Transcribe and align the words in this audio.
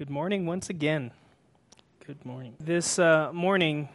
Good 0.00 0.08
morning 0.08 0.46
once 0.46 0.70
again. 0.70 1.10
Good 2.06 2.24
morning. 2.24 2.54
This 2.58 2.98
uh, 2.98 3.34
morning, 3.34 3.90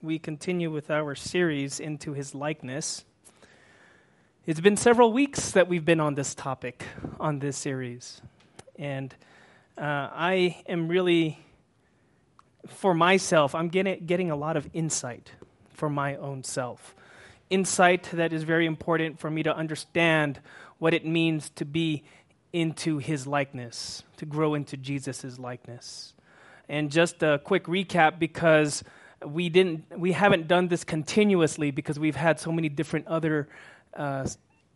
we 0.00 0.18
continue 0.18 0.70
with 0.70 0.90
our 0.90 1.14
series 1.14 1.80
into 1.80 2.14
his 2.14 2.34
likeness. 2.34 3.04
It's 4.46 4.60
been 4.60 4.78
several 4.78 5.12
weeks 5.12 5.50
that 5.50 5.68
we've 5.68 5.84
been 5.84 6.00
on 6.00 6.14
this 6.14 6.34
topic, 6.34 6.86
on 7.20 7.40
this 7.40 7.58
series. 7.58 8.22
And 8.78 9.14
uh, 9.76 10.08
I 10.14 10.64
am 10.66 10.88
really, 10.88 11.38
for 12.66 12.94
myself, 12.94 13.54
I'm 13.54 13.68
getting, 13.68 14.06
getting 14.06 14.30
a 14.30 14.36
lot 14.36 14.56
of 14.56 14.66
insight 14.72 15.32
for 15.74 15.90
my 15.90 16.16
own 16.16 16.42
self. 16.42 16.94
Insight 17.50 18.04
that 18.14 18.32
is 18.32 18.44
very 18.44 18.64
important 18.64 19.20
for 19.20 19.30
me 19.30 19.42
to 19.42 19.54
understand 19.54 20.40
what 20.78 20.94
it 20.94 21.04
means 21.04 21.50
to 21.50 21.66
be 21.66 22.02
into 22.54 22.98
his 22.98 23.26
likeness, 23.26 24.04
to 24.16 24.24
grow 24.24 24.54
into 24.54 24.76
Jesus' 24.76 25.40
likeness. 25.40 26.14
And 26.68 26.90
just 26.90 27.20
a 27.22 27.40
quick 27.42 27.64
recap 27.64 28.20
because 28.20 28.84
we 29.26 29.48
didn't 29.48 29.84
we 29.98 30.12
haven't 30.12 30.46
done 30.46 30.68
this 30.68 30.84
continuously 30.84 31.72
because 31.72 31.98
we've 31.98 32.16
had 32.16 32.38
so 32.38 32.52
many 32.52 32.68
different 32.68 33.08
other 33.08 33.48
uh, 33.94 34.26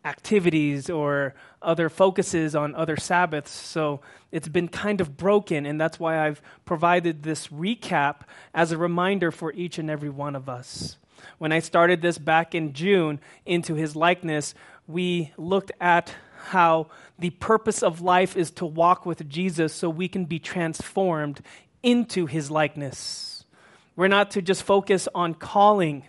activities 0.03 0.89
or 0.89 1.33
other 1.61 1.87
focuses 1.87 2.53
on 2.53 2.75
other 2.75 2.97
Sabbaths. 2.97 3.51
So 3.51 4.01
it's 4.31 4.49
been 4.49 4.67
kind 4.67 4.99
of 4.99 5.15
broken, 5.15 5.65
and 5.65 5.79
that's 5.79 5.99
why 5.99 6.27
I've 6.27 6.41
provided 6.65 7.23
this 7.23 7.47
recap 7.47 8.21
as 8.53 8.73
a 8.73 8.77
reminder 8.77 9.31
for 9.31 9.53
each 9.53 9.79
and 9.79 9.89
every 9.89 10.09
one 10.09 10.35
of 10.35 10.49
us. 10.49 10.97
When 11.37 11.53
I 11.53 11.59
started 11.59 12.01
this 12.01 12.17
back 12.17 12.53
in 12.53 12.73
June 12.73 13.21
into 13.45 13.75
his 13.75 13.95
likeness, 13.95 14.53
we 14.85 15.31
looked 15.37 15.71
at 15.79 16.13
how 16.47 16.87
the 17.17 17.29
purpose 17.31 17.83
of 17.83 18.01
life 18.01 18.35
is 18.37 18.51
to 18.51 18.65
walk 18.65 19.05
with 19.05 19.27
Jesus 19.29 19.73
so 19.73 19.89
we 19.89 20.07
can 20.07 20.25
be 20.25 20.39
transformed 20.39 21.41
into 21.83 22.25
his 22.25 22.49
likeness. 22.49 23.43
We're 23.95 24.07
not 24.07 24.31
to 24.31 24.41
just 24.41 24.63
focus 24.63 25.07
on 25.13 25.33
calling. 25.33 26.03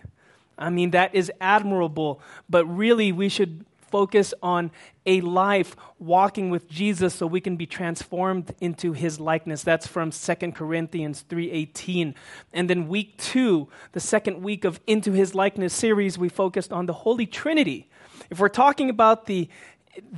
I 0.57 0.69
mean, 0.69 0.91
that 0.91 1.13
is 1.13 1.31
admirable, 1.41 2.21
but 2.49 2.65
really 2.65 3.11
we 3.11 3.29
should 3.29 3.65
focus 3.91 4.33
on 4.41 4.71
a 5.05 5.19
life 5.21 5.75
walking 5.99 6.49
with 6.49 6.69
Jesus 6.69 7.13
so 7.13 7.27
we 7.27 7.41
can 7.41 7.57
be 7.57 7.65
transformed 7.65 8.53
into 8.61 8.93
his 8.93 9.19
likeness. 9.19 9.63
That's 9.63 9.85
from 9.85 10.11
2 10.11 10.53
Corinthians 10.53 11.25
3:18. 11.27 12.15
And 12.53 12.69
then 12.69 12.87
week 12.87 13.17
2, 13.17 13.67
the 13.91 13.99
second 13.99 14.41
week 14.41 14.63
of 14.63 14.79
Into 14.87 15.11
His 15.11 15.35
Likeness 15.35 15.73
series, 15.73 16.17
we 16.17 16.29
focused 16.29 16.71
on 16.71 16.85
the 16.85 16.93
Holy 16.93 17.25
Trinity. 17.25 17.89
If 18.29 18.39
we're 18.39 18.49
talking 18.49 18.89
about 18.89 19.25
the 19.25 19.49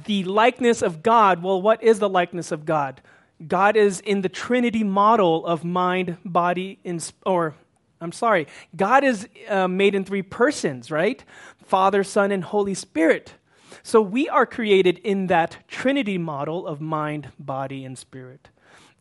the 0.06 0.24
likeness 0.24 0.82
of 0.82 1.04
God, 1.04 1.42
well, 1.44 1.62
what 1.62 1.82
is 1.84 2.00
the 2.00 2.10
likeness 2.10 2.52
of 2.52 2.66
God? 2.66 3.02
God 3.48 3.76
is 3.76 4.00
in 4.00 4.22
the 4.22 4.30
Trinity 4.30 4.84
model 4.84 5.46
of 5.46 5.64
mind, 5.64 6.18
body, 6.24 6.80
and, 6.86 7.12
or 7.26 7.56
I'm 8.00 8.12
sorry, 8.12 8.48
God 8.76 9.04
is 9.04 9.28
uh, 9.48 9.68
made 9.68 9.96
in 9.96 10.06
three 10.06 10.22
persons, 10.22 10.92
right? 10.92 11.24
Father, 11.66 12.04
Son, 12.04 12.32
and 12.32 12.44
Holy 12.44 12.74
Spirit. 12.74 13.34
So 13.82 14.02
we 14.02 14.30
are 14.30 14.46
created 14.46 15.00
in 15.00 15.28
that 15.28 15.58
Trinity 15.68 16.18
model 16.18 16.68
of 16.68 16.80
mind, 16.80 17.30
body, 17.40 17.84
and 17.84 17.98
spirit. 17.98 18.50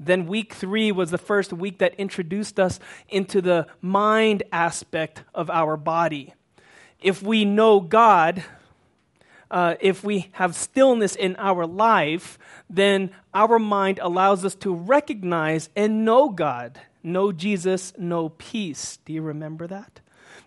Then 0.01 0.27
week 0.27 0.55
three 0.55 0.91
was 0.91 1.11
the 1.11 1.19
first 1.19 1.53
week 1.53 1.79
that 1.79 1.95
introduced 1.95 2.59
us 2.59 2.81
into 3.09 3.41
the 3.41 3.67
mind 3.81 4.43
aspect 4.51 5.23
of 5.35 5.51
our 5.51 5.77
body. 5.77 6.35
If 7.01 7.23
we 7.23 7.45
know 7.45 7.81
God, 7.81 8.45
uh, 9.53 9.77
if 9.81 10.03
we 10.03 10.31
have 10.33 10.57
stillness 10.57 11.15
in 11.15 11.37
our 11.37 11.67
life, 11.67 12.39
then 12.69 13.11
our 13.35 13.59
mind 13.59 14.01
allows 14.03 14.45
us 14.45 14.55
to 14.57 14.75
recognize 14.75 15.69
and 15.77 16.05
know 16.05 16.31
God, 16.31 16.81
know 17.03 17.31
Jesus, 17.31 17.93
know 17.99 18.31
peace. 18.31 18.99
Do 19.05 19.13
you 19.13 19.23
remember 19.23 19.67
that? 19.67 20.01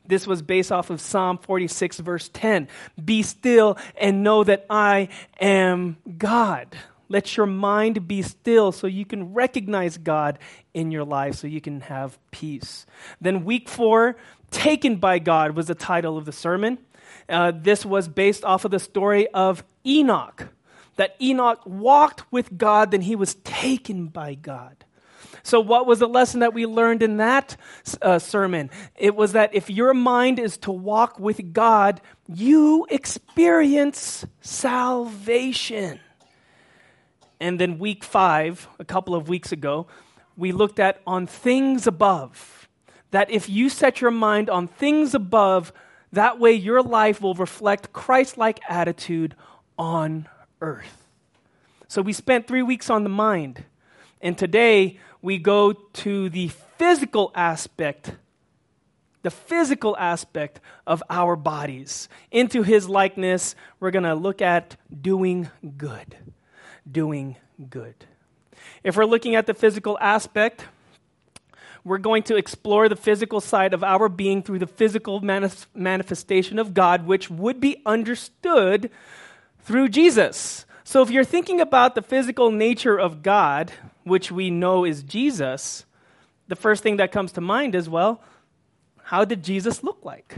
This 0.07 0.27
was 0.27 0.41
based 0.41 0.71
off 0.71 0.89
of 0.89 0.99
Psalm 0.99 1.37
46, 1.37 1.99
verse 1.99 2.29
10. 2.33 2.67
Be 3.03 3.23
still 3.23 3.77
and 3.95 4.23
know 4.23 4.43
that 4.43 4.65
I 4.69 5.09
am 5.39 5.97
God. 6.17 6.75
Let 7.07 7.37
your 7.37 7.45
mind 7.45 8.07
be 8.07 8.23
still 8.23 8.71
so 8.71 8.87
you 8.87 9.05
can 9.05 9.33
recognize 9.33 9.99
God 9.99 10.39
in 10.73 10.89
your 10.89 11.03
life, 11.03 11.35
so 11.35 11.45
you 11.45 11.61
can 11.61 11.81
have 11.81 12.17
peace. 12.31 12.87
Then, 13.21 13.45
week 13.45 13.69
four, 13.69 14.17
Taken 14.55 14.95
by 14.95 15.19
God 15.19 15.51
was 15.51 15.67
the 15.67 15.75
title 15.75 16.17
of 16.17 16.23
the 16.23 16.31
sermon. 16.31 16.77
Uh, 17.27 17.51
this 17.55 17.85
was 17.85 18.07
based 18.07 18.43
off 18.43 18.65
of 18.65 18.71
the 18.71 18.79
story 18.79 19.27
of 19.29 19.63
Enoch, 19.85 20.49
that 20.95 21.15
Enoch 21.21 21.61
walked 21.65 22.31
with 22.31 22.57
God, 22.57 22.91
then 22.91 23.01
he 23.01 23.15
was 23.15 23.35
taken 23.35 24.07
by 24.07 24.33
God. 24.33 24.85
So, 25.43 25.59
what 25.59 25.85
was 25.85 25.99
the 25.99 26.07
lesson 26.07 26.39
that 26.39 26.55
we 26.55 26.65
learned 26.65 27.03
in 27.03 27.17
that 27.17 27.55
uh, 28.01 28.17
sermon? 28.17 28.71
It 28.95 29.15
was 29.15 29.33
that 29.33 29.53
if 29.53 29.69
your 29.69 29.93
mind 29.93 30.39
is 30.39 30.57
to 30.59 30.71
walk 30.71 31.19
with 31.19 31.53
God, 31.53 32.01
you 32.27 32.87
experience 32.89 34.25
salvation. 34.41 35.99
And 37.39 37.59
then, 37.59 37.77
week 37.77 38.03
five, 38.03 38.67
a 38.79 38.85
couple 38.85 39.13
of 39.13 39.29
weeks 39.29 39.51
ago, 39.51 39.85
we 40.35 40.51
looked 40.51 40.79
at 40.79 41.01
on 41.05 41.27
things 41.27 41.85
above. 41.85 42.67
That 43.11 43.29
if 43.29 43.47
you 43.47 43.69
set 43.69 44.01
your 44.01 44.11
mind 44.11 44.49
on 44.49 44.67
things 44.67 45.13
above, 45.13 45.71
that 46.15 46.39
way, 46.39 46.53
your 46.53 46.81
life 46.81 47.21
will 47.21 47.35
reflect 47.35 47.93
Christ 47.93 48.37
like 48.37 48.59
attitude 48.67 49.35
on 49.77 50.27
earth. 50.61 51.07
So, 51.87 52.01
we 52.01 52.13
spent 52.13 52.47
three 52.47 52.63
weeks 52.63 52.89
on 52.89 53.03
the 53.03 53.09
mind, 53.09 53.63
and 54.21 54.37
today 54.37 54.99
we 55.21 55.37
go 55.37 55.73
to 55.73 56.29
the 56.29 56.49
physical 56.77 57.31
aspect, 57.35 58.13
the 59.21 59.31
physical 59.31 59.95
aspect 59.97 60.59
of 60.85 61.01
our 61.09 61.35
bodies. 61.35 62.09
Into 62.31 62.63
his 62.63 62.89
likeness, 62.89 63.55
we're 63.79 63.91
going 63.91 64.03
to 64.03 64.15
look 64.15 64.41
at 64.41 64.75
doing 65.01 65.49
good. 65.77 66.17
Doing 66.89 67.37
good. 67.69 67.95
If 68.83 68.97
we're 68.97 69.05
looking 69.05 69.35
at 69.35 69.47
the 69.47 69.53
physical 69.53 69.97
aspect, 69.99 70.65
we're 71.85 71.99
going 71.99 72.23
to 72.23 72.35
explore 72.35 72.89
the 72.89 72.95
physical 72.95 73.39
side 73.39 73.73
of 73.73 73.83
our 73.83 74.09
being 74.09 74.41
through 74.41 74.57
the 74.57 74.67
physical 74.67 75.21
manif- 75.21 75.67
manifestation 75.75 76.57
of 76.57 76.73
God, 76.73 77.05
which 77.05 77.29
would 77.29 77.61
be 77.61 77.81
understood 77.85 78.89
through 79.59 79.89
Jesus. 79.89 80.65
So, 80.83 81.03
if 81.03 81.11
you're 81.11 81.23
thinking 81.23 81.61
about 81.61 81.93
the 81.93 82.01
physical 82.01 82.49
nature 82.51 82.99
of 82.99 83.21
God, 83.21 83.71
which 84.03 84.31
we 84.31 84.49
know 84.49 84.83
is 84.83 85.03
Jesus, 85.03 85.85
the 86.47 86.55
first 86.55 86.81
thing 86.81 86.97
that 86.97 87.11
comes 87.11 87.31
to 87.33 87.41
mind 87.41 87.75
is 87.75 87.87
well, 87.87 88.21
how 89.03 89.23
did 89.23 89.43
Jesus 89.43 89.83
look 89.83 89.99
like? 90.03 90.35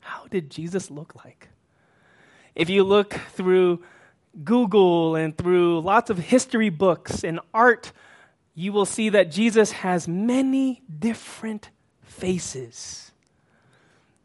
How 0.00 0.26
did 0.30 0.50
Jesus 0.50 0.90
look 0.90 1.14
like? 1.22 1.48
If 2.54 2.70
you 2.70 2.82
look 2.82 3.12
through 3.12 3.82
Google 4.42 5.16
and 5.16 5.36
through 5.36 5.80
lots 5.80 6.08
of 6.08 6.18
history 6.18 6.70
books 6.70 7.22
and 7.22 7.40
art 7.52 7.92
you 8.56 8.72
will 8.72 8.86
see 8.86 9.10
that 9.10 9.30
Jesus 9.30 9.70
has 9.70 10.08
many 10.08 10.82
different 10.98 11.68
faces. 12.02 13.12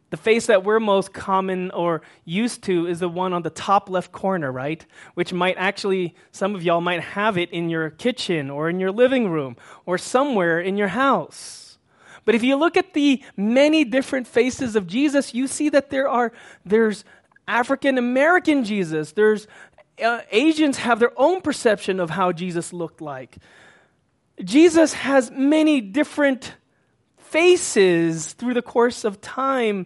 The 0.09 0.17
face 0.17 0.45
that 0.45 0.63
we're 0.63 0.79
most 0.79 1.13
common 1.13 1.69
or 1.71 2.01
used 2.23 2.63
to 2.63 2.87
is 2.87 3.01
the 3.01 3.09
one 3.09 3.33
on 3.33 3.43
the 3.43 3.49
top 3.49 3.89
left 3.89 4.13
corner, 4.13 4.49
right? 4.49 4.85
Which 5.15 5.33
might 5.33 5.57
actually, 5.57 6.15
some 6.31 6.55
of 6.55 6.63
y'all 6.63 6.81
might 6.81 7.01
have 7.01 7.37
it 7.37 7.51
in 7.51 7.69
your 7.69 7.89
kitchen 7.89 8.49
or 8.49 8.69
in 8.69 8.79
your 8.79 8.91
living 8.91 9.29
room 9.29 9.57
or 9.85 9.97
somewhere 9.97 10.61
in 10.61 10.77
your 10.77 10.89
house. 10.89 11.77
But 12.23 12.33
if 12.33 12.41
you 12.43 12.55
look 12.55 12.77
at 12.77 12.93
the 12.93 13.21
many 13.35 13.83
different 13.83 14.27
faces 14.27 14.77
of 14.77 14.87
Jesus, 14.87 15.33
you 15.33 15.45
see 15.45 15.67
that 15.69 15.89
there 15.89 16.07
are, 16.07 16.31
there's 16.65 17.03
African 17.47 17.97
American 17.97 18.63
Jesus, 18.63 19.11
there's 19.11 19.47
uh, 20.01 20.21
Asians 20.31 20.77
have 20.77 20.99
their 20.99 21.11
own 21.17 21.41
perception 21.41 21.99
of 21.99 22.11
how 22.11 22.31
Jesus 22.31 22.71
looked 22.71 23.01
like. 23.01 23.37
Jesus 24.43 24.93
has 24.93 25.31
many 25.31 25.81
different 25.81 26.55
faces 27.17 28.33
through 28.33 28.53
the 28.53 28.61
course 28.61 29.03
of 29.03 29.21
time. 29.21 29.85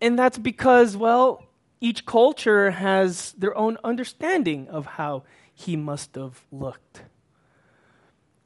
And 0.00 0.18
that's 0.18 0.38
because, 0.38 0.96
well, 0.96 1.44
each 1.80 2.06
culture 2.06 2.70
has 2.70 3.32
their 3.32 3.56
own 3.56 3.78
understanding 3.82 4.68
of 4.68 4.86
how 4.86 5.24
he 5.54 5.76
must 5.76 6.14
have 6.14 6.44
looked. 6.52 7.02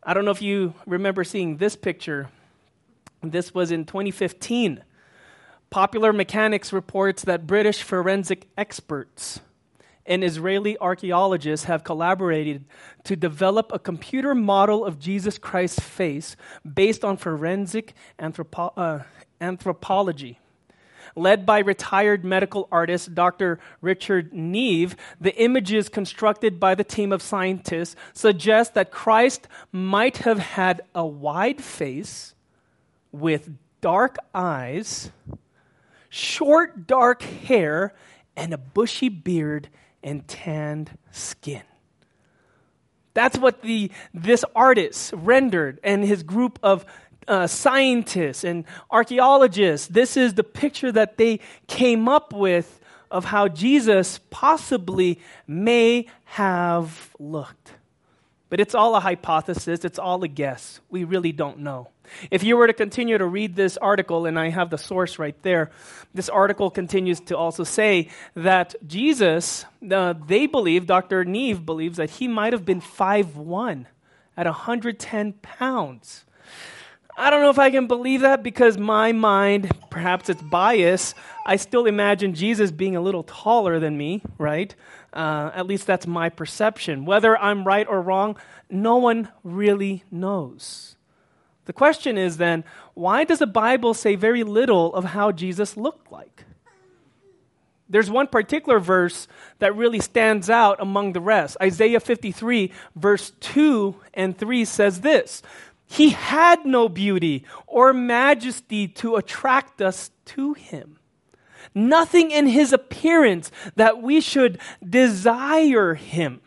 I 0.03 0.15
don't 0.15 0.25
know 0.25 0.31
if 0.31 0.43
you 0.43 0.75
remember 0.87 1.25
seeing 1.25 1.57
this 1.57 1.77
picture. 1.77 2.31
This 3.23 3.53
was 3.53 3.71
in 3.71 3.85
2015. 3.85 4.83
Popular 5.69 6.13
Mechanics 6.13 6.73
reports 6.73 7.25
that 7.25 7.47
British 7.47 7.83
forensic 7.83 8.49
experts 8.57 9.41
and 10.07 10.23
Israeli 10.25 10.79
archaeologists 10.79 11.67
have 11.67 11.85
collaborated 11.85 12.65
to 13.05 13.17
develop 13.17 13.71
a 13.73 13.79
computer 13.79 14.35
model 14.35 14.85
of 14.85 14.99
Jesus 14.99 15.39
Christ's 15.39 15.81
face 15.81 16.37
based 16.65 17.05
on 17.05 17.17
forensic 17.17 17.95
anthropo- 18.19 18.73
uh, 18.77 19.01
anthropology. 19.41 20.39
led 21.19 21.47
by 21.47 21.61
retired 21.61 22.25
medical 22.25 22.69
artist 22.71 23.15
Dr. 23.15 23.59
Richard 23.81 24.35
Neave, 24.35 24.97
the 25.19 25.35
images 25.37 25.89
constructed 25.89 26.61
by 26.61 26.75
the 26.75 26.85
team 26.85 27.11
of 27.11 27.23
scientists 27.23 27.97
suggest 28.13 28.75
that 28.75 28.91
Christ 28.91 29.49
might 29.73 30.19
have 30.19 30.39
had 30.39 30.83
a 30.95 31.07
wide 31.07 31.63
face 31.63 32.35
with 33.13 33.49
dark 33.81 34.19
eyes, 34.35 35.11
short 36.11 36.87
dark 36.87 37.23
hair, 37.23 37.95
and 38.37 38.53
a 38.53 38.59
bushy 38.59 39.09
beard 39.09 39.69
and 40.07 40.27
tanned 40.29 40.97
skin. 41.11 41.63
That's 43.13 43.37
what 43.37 43.63
the, 43.63 43.91
this 44.15 44.45
artist 44.55 45.13
rendered 45.15 45.81
and 45.83 46.05
his 46.05 46.23
group 46.23 46.59
of 46.63 46.87
uh, 47.27 47.47
scientists 47.47 48.45
and 48.45 48.65
archaeologists. 48.91 49.89
This 49.89 50.17
is 50.17 50.35
the 50.35 50.45
picture 50.45 50.93
that 50.93 51.19
they 51.19 51.41
came 51.67 52.09
up 52.09 52.33
with 52.33 52.81
of 53.11 53.25
how 53.25 53.49
Jesus 53.49 54.21
possibly 54.31 55.21
may 55.47 56.07
have 56.25 57.15
looked. 57.19 57.73
But 58.49 58.61
it's 58.61 58.75
all 58.75 58.95
a 58.95 59.01
hypothesis, 59.01 59.85
it's 59.85 59.99
all 59.99 60.23
a 60.23 60.29
guess. 60.29 60.81
We 60.89 61.03
really 61.05 61.33
don't 61.33 61.59
know. 61.59 61.89
If 62.31 62.45
you 62.45 62.57
were 62.57 62.69
to 62.69 62.73
continue 62.73 63.19
to 63.19 63.27
read 63.27 63.57
this 63.57 63.77
article, 63.77 64.27
and 64.27 64.39
I 64.39 64.51
have 64.51 64.71
the 64.71 64.79
source 64.79 65.19
right 65.19 65.41
there, 65.43 65.71
this 66.15 66.29
article 66.29 66.71
continues 66.71 67.19
to 67.21 67.37
also 67.37 67.65
say 67.65 68.11
that 68.35 68.77
Jesus, 68.87 69.65
uh, 69.91 70.15
they 70.27 70.47
believe, 70.47 70.87
Dr. 70.87 71.25
Neave 71.25 71.67
believes 71.67 71.97
that 71.97 72.11
he 72.11 72.29
might 72.29 72.53
have 72.53 72.65
been 72.65 72.81
5'1 72.81 73.87
at 74.37 74.47
110 74.47 75.33
pounds. 75.43 76.25
I 77.19 77.31
don't 77.31 77.41
know 77.41 77.51
if 77.51 77.59
I 77.59 77.71
can 77.71 77.87
believe 77.87 78.21
that 78.21 78.43
because 78.43 78.77
my 78.77 79.11
mind, 79.13 79.73
perhaps 79.89 80.29
it's 80.29 80.43
bias, 80.43 81.15
I 81.47 81.57
still 81.57 81.87
imagine 81.87 82.35
Jesus 82.35 82.71
being 82.71 82.95
a 82.95 83.01
little 83.01 83.23
taller 83.23 83.81
than 83.81 83.97
me, 83.97 84.23
right? 84.37 84.75
Uh, 85.17 85.51
at 85.55 85.67
least 85.67 85.87
that's 85.87 86.07
my 86.07 86.29
perception. 86.29 87.07
Whether 87.07 87.39
I'm 87.39 87.65
right 87.65 87.89
or 87.89 88.03
wrong, 88.03 88.37
no 88.69 88.99
one 88.99 89.31
really 89.43 90.05
knows. 90.11 90.97
The 91.65 91.73
question 91.73 92.19
is 92.19 92.37
then, 92.37 92.65
why 92.93 93.25
does 93.25 93.39
the 93.39 93.47
Bible 93.47 93.95
say 93.95 94.15
very 94.15 94.45
little 94.45 94.95
of 94.95 95.05
how 95.05 95.33
Jesus 95.33 95.75
looked 95.75 96.13
like? 96.13 96.45
There's 97.89 98.11
one 98.11 98.27
particular 98.27 98.79
verse 98.79 99.27
that 99.59 99.75
really 99.75 100.01
stands 100.01 100.51
out 100.51 100.81
among 100.81 101.15
the 101.15 101.21
rest. 101.21 101.57
Isaiah 101.63 102.01
53, 102.01 102.71
verse 102.95 103.31
2 103.41 103.97
and 104.13 104.37
3 104.37 104.65
says 104.67 105.01
this 105.01 105.43
he 105.89 106.11
had 106.11 106.67
no 106.67 106.89
beauty 106.89 107.45
or 107.67 107.93
majesty 107.93 108.89
to 108.89 109.17
attract 109.17 109.81
us 109.81 110.11
to 110.27 110.53
him. 110.55 110.99
Nothing 111.77 112.31
in 112.31 112.47
his 112.47 112.73
appearance 112.73 113.53
that 113.75 114.01
we 114.01 114.23
should 114.23 114.59
desire 114.83 115.93
him. 115.93 116.41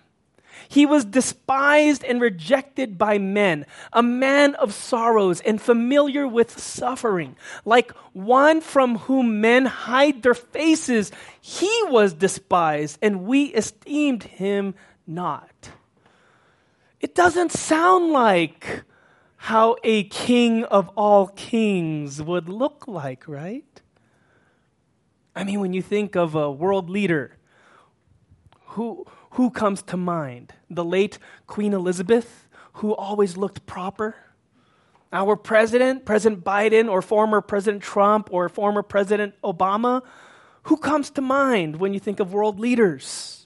He 0.68 0.88
was 0.88 1.06
despised 1.06 2.04
and 2.04 2.20
rejected 2.20 2.98
by 2.98 3.20
men, 3.20 3.68
a 3.94 4.02
man 4.02 4.56
of 4.56 4.74
sorrows 4.74 5.40
and 5.42 5.62
familiar 5.62 6.28
with 6.28 6.60
suffering. 6.60 7.36
Like 7.64 7.92
one 8.14 8.60
from 8.60 8.98
whom 8.98 9.40
men 9.40 9.68
hide 9.68 10.24
their 10.24 10.34
faces, 10.34 11.12
he 11.40 11.72
was 11.86 12.14
despised, 12.14 12.98
and 13.00 13.25
we 13.25 13.46
esteemed 13.54 14.24
him 14.24 14.74
not. 15.06 15.70
It 17.00 17.14
doesn't 17.14 17.52
sound 17.52 18.12
like 18.12 18.84
how 19.38 19.75
a 19.84 20.06
king 20.06 20.64
of 20.66 20.90
all 20.90 21.28
kings 21.28 22.20
would 22.20 22.50
look 22.50 22.88
like, 22.88 23.28
right? 23.28 23.82
I 25.36 25.44
mean, 25.44 25.60
when 25.60 25.74
you 25.74 25.81
think 25.81 26.16
of 26.16 26.36
a 26.36 26.52
world 26.52 26.90
leader, 26.90 27.38
who, 28.70 29.06
who 29.31 29.50
comes 29.50 29.81
to 29.84 29.98
mind? 29.98 30.54
The 30.70 30.86
late 30.86 31.18
Queen 31.48 31.74
Elizabeth, 31.74 32.48
who 32.74 32.96
always 32.96 33.38
looked 33.38 33.66
proper? 33.66 34.16
Our 35.12 35.36
president, 35.36 36.06
President 36.06 36.44
Biden, 36.44 36.90
or 36.90 37.02
former 37.02 37.42
President 37.42 37.81
Trump, 37.81 38.30
or 38.31 38.48
former 38.48 38.84
President 38.84 39.34
Obama? 39.44 40.04
Who 40.64 40.78
comes 40.78 41.10
to 41.12 41.22
mind 41.22 41.78
when 41.78 41.94
you 41.94 42.00
think 42.00 42.20
of 42.20 42.34
world 42.34 42.60
leaders? 42.60 43.38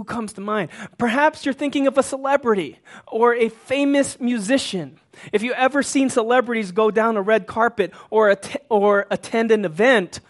Who 0.00 0.04
comes 0.04 0.32
to 0.32 0.40
mind? 0.40 0.70
Perhaps 0.96 1.44
you're 1.44 1.52
thinking 1.52 1.86
of 1.86 1.98
a 1.98 2.02
celebrity 2.02 2.78
or 3.06 3.34
a 3.34 3.50
famous 3.50 4.18
musician. 4.18 4.98
If 5.30 5.42
you 5.42 5.52
ever 5.52 5.82
seen 5.82 6.08
celebrities 6.08 6.72
go 6.72 6.90
down 6.90 7.18
a 7.18 7.20
red 7.20 7.46
carpet 7.46 7.92
or, 8.08 8.30
att- 8.30 8.64
or 8.70 9.06
attend 9.10 9.50
an 9.50 9.66
event, 9.66 10.20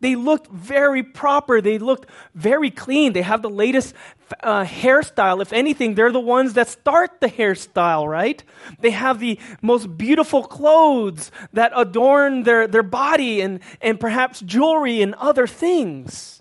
they 0.00 0.16
looked 0.16 0.50
very 0.50 1.02
proper. 1.02 1.60
They 1.60 1.76
looked 1.76 2.08
very 2.34 2.70
clean. 2.70 3.12
They 3.12 3.20
have 3.20 3.42
the 3.42 3.50
latest 3.50 3.94
uh, 4.42 4.64
hairstyle. 4.64 5.42
If 5.42 5.52
anything, 5.52 5.94
they're 5.94 6.10
the 6.10 6.20
ones 6.20 6.54
that 6.54 6.68
start 6.68 7.20
the 7.20 7.28
hairstyle, 7.28 8.08
right? 8.08 8.42
They 8.80 8.92
have 8.92 9.20
the 9.20 9.38
most 9.60 9.98
beautiful 9.98 10.42
clothes 10.42 11.30
that 11.52 11.72
adorn 11.76 12.44
their, 12.44 12.66
their 12.66 12.82
body 12.82 13.42
and, 13.42 13.60
and 13.82 14.00
perhaps 14.00 14.40
jewelry 14.40 15.02
and 15.02 15.14
other 15.16 15.46
things. 15.46 16.37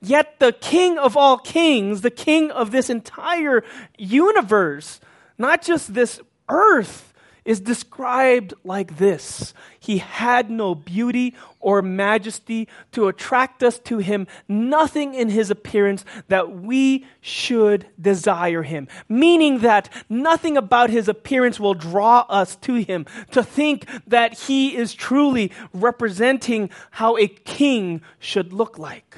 Yet 0.00 0.38
the 0.38 0.52
king 0.52 0.98
of 0.98 1.16
all 1.16 1.38
kings, 1.38 2.02
the 2.02 2.10
king 2.10 2.50
of 2.50 2.70
this 2.70 2.90
entire 2.90 3.64
universe, 3.96 5.00
not 5.38 5.62
just 5.62 5.94
this 5.94 6.20
earth, 6.48 7.14
is 7.46 7.60
described 7.60 8.52
like 8.64 8.98
this 8.98 9.54
He 9.78 9.98
had 9.98 10.50
no 10.50 10.74
beauty 10.74 11.34
or 11.60 11.80
majesty 11.80 12.68
to 12.92 13.08
attract 13.08 13.62
us 13.62 13.78
to 13.80 13.98
Him, 13.98 14.26
nothing 14.48 15.14
in 15.14 15.30
His 15.30 15.50
appearance 15.50 16.04
that 16.28 16.52
we 16.52 17.06
should 17.20 17.86
desire 17.98 18.64
Him. 18.64 18.88
Meaning 19.08 19.60
that 19.60 19.88
nothing 20.10 20.56
about 20.56 20.90
His 20.90 21.08
appearance 21.08 21.58
will 21.58 21.74
draw 21.74 22.26
us 22.28 22.56
to 22.56 22.74
Him 22.74 23.06
to 23.30 23.42
think 23.42 23.86
that 24.06 24.40
He 24.40 24.76
is 24.76 24.92
truly 24.92 25.52
representing 25.72 26.68
how 26.90 27.16
a 27.16 27.28
king 27.28 28.02
should 28.18 28.52
look 28.52 28.78
like. 28.78 29.16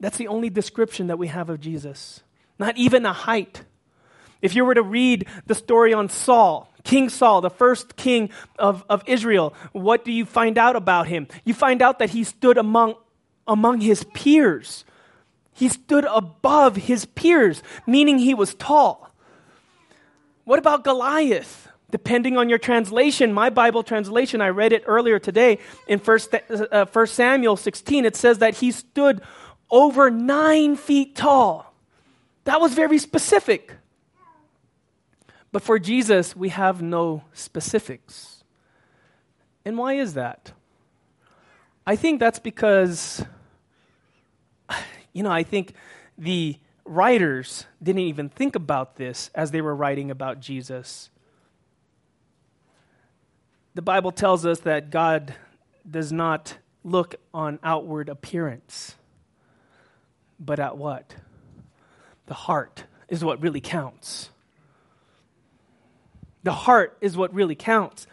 That's 0.00 0.16
the 0.16 0.28
only 0.28 0.50
description 0.50 1.08
that 1.08 1.18
we 1.18 1.28
have 1.28 1.50
of 1.50 1.60
Jesus. 1.60 2.22
Not 2.58 2.76
even 2.76 3.04
a 3.06 3.12
height. 3.12 3.62
If 4.42 4.54
you 4.54 4.64
were 4.64 4.74
to 4.74 4.82
read 4.82 5.26
the 5.46 5.54
story 5.54 5.92
on 5.92 6.08
Saul, 6.08 6.72
King 6.82 7.10
Saul, 7.10 7.42
the 7.42 7.50
first 7.50 7.96
king 7.96 8.30
of, 8.58 8.84
of 8.88 9.02
Israel, 9.06 9.54
what 9.72 10.04
do 10.04 10.12
you 10.12 10.24
find 10.24 10.56
out 10.56 10.76
about 10.76 11.08
him? 11.08 11.28
You 11.44 11.52
find 11.52 11.82
out 11.82 11.98
that 11.98 12.10
he 12.10 12.24
stood 12.24 12.56
among, 12.56 12.94
among 13.46 13.82
his 13.82 14.04
peers. 14.14 14.84
He 15.52 15.68
stood 15.68 16.06
above 16.06 16.76
his 16.76 17.04
peers, 17.04 17.62
meaning 17.86 18.18
he 18.18 18.32
was 18.32 18.54
tall. 18.54 19.10
What 20.44 20.58
about 20.58 20.84
Goliath? 20.84 21.68
Depending 21.90 22.38
on 22.38 22.48
your 22.48 22.58
translation, 22.58 23.32
my 23.32 23.50
Bible 23.50 23.82
translation, 23.82 24.40
I 24.40 24.48
read 24.48 24.72
it 24.72 24.84
earlier 24.86 25.18
today 25.18 25.58
in 25.86 25.98
1 25.98 26.18
uh, 26.70 27.06
Samuel 27.06 27.56
16, 27.56 28.04
it 28.04 28.16
says 28.16 28.38
that 28.38 28.54
he 28.56 28.70
stood 28.70 29.20
over 29.70 30.10
nine 30.10 30.76
feet 30.76 31.14
tall. 31.14 31.74
That 32.44 32.60
was 32.60 32.74
very 32.74 32.98
specific. 32.98 33.74
But 35.52 35.62
for 35.62 35.78
Jesus, 35.78 36.36
we 36.36 36.50
have 36.50 36.80
no 36.80 37.24
specifics. 37.32 38.44
And 39.64 39.76
why 39.76 39.94
is 39.94 40.14
that? 40.14 40.52
I 41.86 41.96
think 41.96 42.20
that's 42.20 42.38
because, 42.38 43.24
you 45.12 45.22
know, 45.22 45.30
I 45.30 45.42
think 45.42 45.74
the 46.16 46.56
writers 46.84 47.66
didn't 47.82 48.02
even 48.02 48.28
think 48.28 48.54
about 48.54 48.96
this 48.96 49.30
as 49.34 49.50
they 49.50 49.60
were 49.60 49.74
writing 49.74 50.10
about 50.10 50.40
Jesus. 50.40 51.10
The 53.74 53.82
Bible 53.82 54.12
tells 54.12 54.44
us 54.46 54.60
that 54.60 54.90
God 54.90 55.34
does 55.88 56.12
not 56.12 56.56
look 56.84 57.14
on 57.32 57.58
outward 57.62 58.08
appearance 58.08 58.94
but 60.40 60.58
at 60.58 60.76
what? 60.76 61.14
The 62.26 62.34
heart 62.34 62.84
is 63.08 63.24
what 63.24 63.42
really 63.42 63.60
counts. 63.60 64.30
The 66.42 66.52
heart 66.52 66.96
is 67.00 67.16
what 67.16 67.34
really 67.34 67.54
counts. 67.54 68.06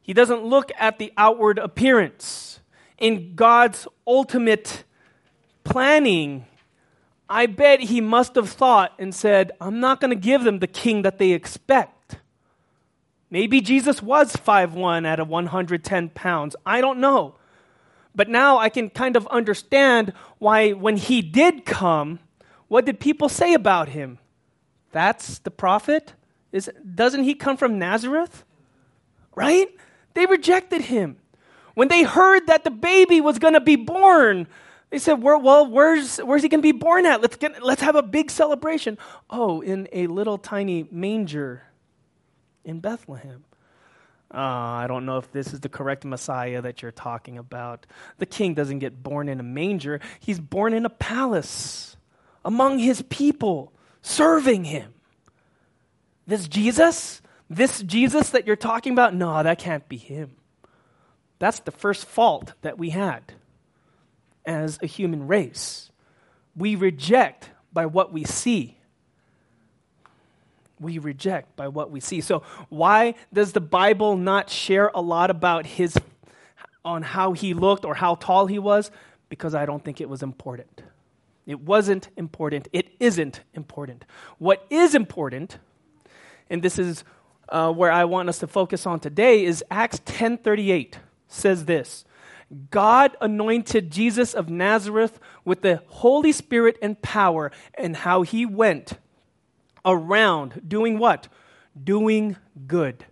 He 0.00 0.12
doesn't 0.12 0.44
look 0.44 0.70
at 0.78 0.98
the 0.98 1.12
outward 1.16 1.58
appearance. 1.58 2.60
In 2.98 3.34
God's 3.34 3.88
ultimate 4.06 4.84
planning, 5.64 6.46
I 7.28 7.46
bet 7.46 7.80
he 7.80 8.00
must 8.00 8.36
have 8.36 8.50
thought 8.50 8.92
and 8.98 9.14
said, 9.14 9.52
I'm 9.60 9.80
not 9.80 10.00
going 10.00 10.10
to 10.10 10.16
give 10.16 10.44
them 10.44 10.60
the 10.60 10.66
king 10.66 11.02
that 11.02 11.18
they 11.18 11.32
expect. 11.32 12.18
Maybe 13.30 13.60
Jesus 13.60 14.00
was 14.00 14.36
5'1 14.36 15.06
at 15.06 15.18
a 15.18 15.24
110 15.24 16.10
pounds. 16.10 16.54
I 16.64 16.80
don't 16.80 17.00
know. 17.00 17.34
But 18.14 18.28
now 18.28 18.58
I 18.58 18.68
can 18.68 18.90
kind 18.90 19.16
of 19.16 19.26
understand 19.28 20.12
why, 20.38 20.70
when 20.70 20.96
he 20.96 21.20
did 21.20 21.64
come, 21.64 22.20
what 22.68 22.84
did 22.84 23.00
people 23.00 23.28
say 23.28 23.54
about 23.54 23.88
him? 23.88 24.18
That's 24.92 25.40
the 25.40 25.50
prophet? 25.50 26.14
Is, 26.52 26.70
doesn't 26.94 27.24
he 27.24 27.34
come 27.34 27.56
from 27.56 27.78
Nazareth? 27.78 28.44
Right? 29.34 29.68
They 30.14 30.26
rejected 30.26 30.82
him. 30.82 31.16
When 31.74 31.88
they 31.88 32.04
heard 32.04 32.46
that 32.46 32.62
the 32.62 32.70
baby 32.70 33.20
was 33.20 33.40
going 33.40 33.54
to 33.54 33.60
be 33.60 33.74
born, 33.74 34.46
they 34.90 35.00
said, 35.00 35.14
well, 35.14 35.66
where's, 35.66 36.18
where's 36.18 36.42
he 36.42 36.48
going 36.48 36.60
to 36.60 36.62
be 36.62 36.70
born 36.70 37.04
at? 37.04 37.20
Let's, 37.20 37.34
get, 37.34 37.64
let's 37.64 37.82
have 37.82 37.96
a 37.96 38.02
big 38.02 38.30
celebration. 38.30 38.96
Oh, 39.28 39.60
in 39.60 39.88
a 39.92 40.06
little 40.06 40.38
tiny 40.38 40.86
manger 40.92 41.64
in 42.64 42.78
Bethlehem. 42.78 43.42
Uh, 44.34 44.38
I 44.38 44.86
don't 44.88 45.06
know 45.06 45.18
if 45.18 45.30
this 45.30 45.52
is 45.52 45.60
the 45.60 45.68
correct 45.68 46.04
Messiah 46.04 46.60
that 46.62 46.82
you're 46.82 46.90
talking 46.90 47.38
about. 47.38 47.86
The 48.18 48.26
king 48.26 48.54
doesn't 48.54 48.80
get 48.80 49.00
born 49.00 49.28
in 49.28 49.38
a 49.38 49.44
manger, 49.44 50.00
he's 50.18 50.40
born 50.40 50.74
in 50.74 50.84
a 50.84 50.90
palace 50.90 51.96
among 52.44 52.78
his 52.78 53.02
people, 53.02 53.72
serving 54.02 54.64
him. 54.64 54.92
This 56.26 56.48
Jesus, 56.48 57.22
this 57.48 57.80
Jesus 57.82 58.30
that 58.30 58.46
you're 58.46 58.56
talking 58.56 58.92
about, 58.92 59.14
no, 59.14 59.42
that 59.42 59.58
can't 59.58 59.88
be 59.88 59.96
him. 59.96 60.36
That's 61.38 61.60
the 61.60 61.70
first 61.70 62.04
fault 62.04 62.54
that 62.62 62.78
we 62.78 62.90
had 62.90 63.34
as 64.44 64.78
a 64.82 64.86
human 64.86 65.26
race. 65.26 65.90
We 66.56 66.74
reject 66.74 67.50
by 67.72 67.86
what 67.86 68.12
we 68.12 68.24
see 68.24 68.78
we 70.80 70.98
reject 70.98 71.56
by 71.56 71.68
what 71.68 71.90
we 71.90 72.00
see. 72.00 72.20
So, 72.20 72.42
why 72.68 73.14
does 73.32 73.52
the 73.52 73.60
Bible 73.60 74.16
not 74.16 74.50
share 74.50 74.90
a 74.94 75.00
lot 75.00 75.30
about 75.30 75.66
his 75.66 75.96
on 76.84 77.02
how 77.02 77.32
he 77.32 77.54
looked 77.54 77.84
or 77.84 77.94
how 77.94 78.16
tall 78.16 78.46
he 78.46 78.58
was? 78.58 78.90
Because 79.28 79.54
I 79.54 79.66
don't 79.66 79.84
think 79.84 80.00
it 80.00 80.08
was 80.08 80.22
important. 80.22 80.82
It 81.46 81.60
wasn't 81.60 82.08
important. 82.16 82.68
It 82.72 82.88
isn't 83.00 83.40
important. 83.54 84.04
What 84.38 84.66
is 84.70 84.94
important, 84.94 85.58
and 86.50 86.62
this 86.62 86.78
is 86.78 87.04
uh, 87.48 87.72
where 87.72 87.92
I 87.92 88.04
want 88.04 88.28
us 88.28 88.38
to 88.40 88.46
focus 88.46 88.86
on 88.86 89.00
today, 89.00 89.44
is 89.44 89.64
Acts 89.70 90.00
10:38 90.00 90.94
says 91.28 91.64
this. 91.66 92.04
God 92.70 93.16
anointed 93.20 93.90
Jesus 93.90 94.34
of 94.34 94.48
Nazareth 94.48 95.18
with 95.44 95.62
the 95.62 95.82
Holy 95.86 96.30
Spirit 96.30 96.78
and 96.82 97.00
power, 97.00 97.50
and 97.76 97.96
how 97.96 98.22
he 98.22 98.46
went 98.46 98.98
around 99.84 100.62
doing 100.68 100.98
what? 100.98 101.28
Doing 101.82 102.36
good 102.66 103.04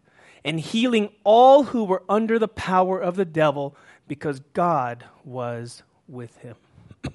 and 0.45 0.59
healing 0.59 1.11
all 1.25 1.65
who 1.65 1.85
were 1.85 2.03
under 2.09 2.39
the 2.39 2.49
power 2.49 2.99
of 2.99 3.17
the 3.17 3.25
devil 3.25 3.77
because 4.09 4.41
God 4.53 5.05
was 5.25 5.83
with 6.09 6.37
him. 6.39 6.57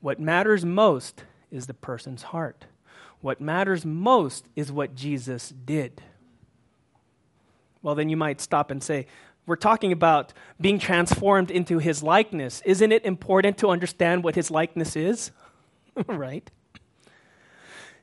what 0.00 0.20
matters 0.20 0.64
most 0.64 1.24
is 1.50 1.66
the 1.66 1.74
person's 1.74 2.24
heart. 2.24 2.66
What 3.20 3.40
matters 3.40 3.84
most 3.84 4.46
is 4.54 4.70
what 4.70 4.94
Jesus 4.94 5.50
did. 5.50 6.02
Well, 7.82 7.94
then 7.94 8.08
you 8.08 8.16
might 8.16 8.40
stop 8.40 8.70
and 8.70 8.82
say, 8.82 9.06
we're 9.46 9.56
talking 9.56 9.92
about 9.92 10.32
being 10.60 10.78
transformed 10.78 11.50
into 11.50 11.78
his 11.78 12.02
likeness. 12.02 12.60
Isn't 12.64 12.92
it 12.92 13.04
important 13.04 13.58
to 13.58 13.70
understand 13.70 14.22
what 14.22 14.34
his 14.34 14.50
likeness 14.50 14.94
is? 14.94 15.30
right? 16.06 16.50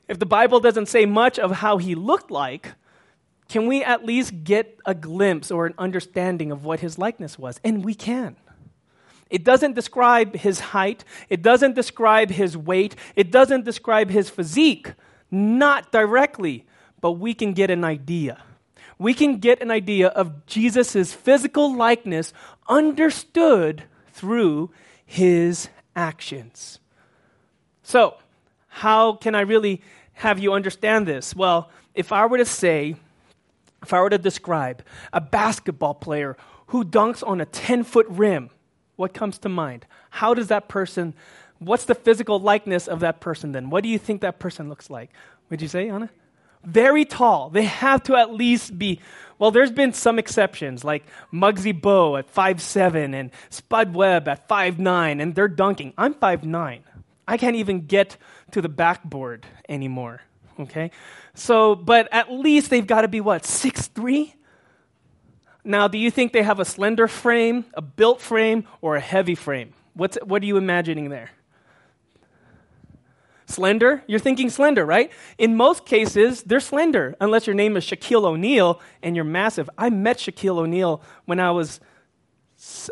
If 0.08 0.18
the 0.18 0.26
Bible 0.26 0.60
doesn't 0.60 0.86
say 0.86 1.06
much 1.06 1.38
of 1.38 1.50
how 1.50 1.78
he 1.78 1.94
looked 1.94 2.30
like, 2.30 2.72
can 3.48 3.66
we 3.66 3.82
at 3.82 4.04
least 4.04 4.44
get 4.44 4.78
a 4.84 4.94
glimpse 4.94 5.50
or 5.50 5.66
an 5.66 5.74
understanding 5.78 6.50
of 6.50 6.64
what 6.64 6.80
his 6.80 6.98
likeness 6.98 7.38
was? 7.38 7.60
And 7.64 7.84
we 7.84 7.94
can. 7.94 8.36
It 9.28 9.42
doesn't 9.42 9.74
describe 9.74 10.36
his 10.36 10.60
height, 10.60 11.04
it 11.28 11.42
doesn't 11.42 11.74
describe 11.74 12.30
his 12.30 12.56
weight, 12.56 12.94
it 13.16 13.32
doesn't 13.32 13.64
describe 13.64 14.10
his 14.10 14.30
physique, 14.30 14.92
not 15.30 15.90
directly, 15.90 16.64
but 17.00 17.12
we 17.12 17.34
can 17.34 17.52
get 17.52 17.70
an 17.70 17.82
idea. 17.82 18.42
We 18.98 19.14
can 19.14 19.38
get 19.38 19.60
an 19.60 19.70
idea 19.70 20.08
of 20.08 20.46
Jesus' 20.46 21.12
physical 21.12 21.74
likeness 21.74 22.32
understood 22.68 23.82
through 24.12 24.70
his 25.04 25.68
actions. 25.94 26.78
So, 27.82 28.16
how 28.68 29.14
can 29.14 29.34
I 29.34 29.40
really 29.40 29.82
have 30.16 30.38
you 30.38 30.54
understand 30.54 31.06
this? 31.06 31.36
Well, 31.36 31.70
if 31.94 32.10
I 32.10 32.24
were 32.24 32.38
to 32.38 32.46
say, 32.46 32.96
if 33.82 33.92
I 33.92 34.00
were 34.00 34.08
to 34.08 34.18
describe 34.18 34.82
a 35.12 35.20
basketball 35.20 35.92
player 35.92 36.38
who 36.68 36.84
dunks 36.84 37.26
on 37.26 37.42
a 37.42 37.44
10 37.44 37.84
foot 37.84 38.06
rim, 38.08 38.48
what 38.96 39.12
comes 39.12 39.38
to 39.40 39.50
mind? 39.50 39.84
How 40.08 40.32
does 40.32 40.48
that 40.48 40.68
person, 40.68 41.12
what's 41.58 41.84
the 41.84 41.94
physical 41.94 42.40
likeness 42.40 42.88
of 42.88 43.00
that 43.00 43.20
person 43.20 43.52
then? 43.52 43.68
What 43.68 43.82
do 43.82 43.90
you 43.90 43.98
think 43.98 44.22
that 44.22 44.38
person 44.38 44.70
looks 44.70 44.88
like? 44.88 45.10
Would 45.50 45.60
you 45.60 45.68
say, 45.68 45.90
Anna? 45.90 46.08
Very 46.64 47.04
tall. 47.04 47.50
They 47.50 47.64
have 47.64 48.02
to 48.04 48.16
at 48.16 48.32
least 48.32 48.78
be, 48.78 49.00
well, 49.38 49.50
there's 49.50 49.70
been 49.70 49.92
some 49.92 50.18
exceptions, 50.18 50.82
like 50.82 51.04
Muggsy 51.30 51.78
Bogues 51.78 52.20
at 52.20 52.30
five 52.30 52.62
seven 52.62 53.12
and 53.12 53.30
Spud 53.50 53.94
Webb 53.94 54.28
at 54.28 54.48
five 54.48 54.78
nine, 54.78 55.20
and 55.20 55.34
they're 55.34 55.46
dunking. 55.46 55.92
I'm 55.98 56.14
five 56.14 56.42
nine. 56.42 56.84
I 57.28 57.36
can't 57.36 57.56
even 57.56 57.86
get 57.86 58.16
to 58.52 58.60
the 58.60 58.68
backboard 58.68 59.46
anymore. 59.68 60.22
Okay? 60.58 60.90
So, 61.34 61.74
but 61.74 62.08
at 62.12 62.30
least 62.30 62.70
they've 62.70 62.86
got 62.86 63.02
to 63.02 63.08
be 63.08 63.20
what, 63.20 63.44
six 63.44 63.88
three? 63.88 64.34
Now, 65.64 65.88
do 65.88 65.98
you 65.98 66.10
think 66.10 66.32
they 66.32 66.44
have 66.44 66.60
a 66.60 66.64
slender 66.64 67.08
frame, 67.08 67.64
a 67.74 67.82
built 67.82 68.20
frame, 68.20 68.64
or 68.80 68.94
a 68.94 69.00
heavy 69.00 69.34
frame? 69.34 69.72
What's, 69.94 70.16
what 70.22 70.42
are 70.42 70.46
you 70.46 70.56
imagining 70.56 71.08
there? 71.08 71.30
Slender? 73.46 74.02
You're 74.06 74.20
thinking 74.20 74.48
slender, 74.48 74.84
right? 74.84 75.10
In 75.38 75.56
most 75.56 75.84
cases, 75.84 76.42
they're 76.44 76.60
slender, 76.60 77.16
unless 77.20 77.46
your 77.46 77.54
name 77.54 77.76
is 77.76 77.84
Shaquille 77.84 78.24
O'Neal 78.24 78.80
and 79.02 79.16
you're 79.16 79.24
massive. 79.24 79.68
I 79.76 79.90
met 79.90 80.18
Shaquille 80.18 80.58
O'Neal 80.58 81.02
when 81.24 81.40
I 81.40 81.50
was, 81.50 81.80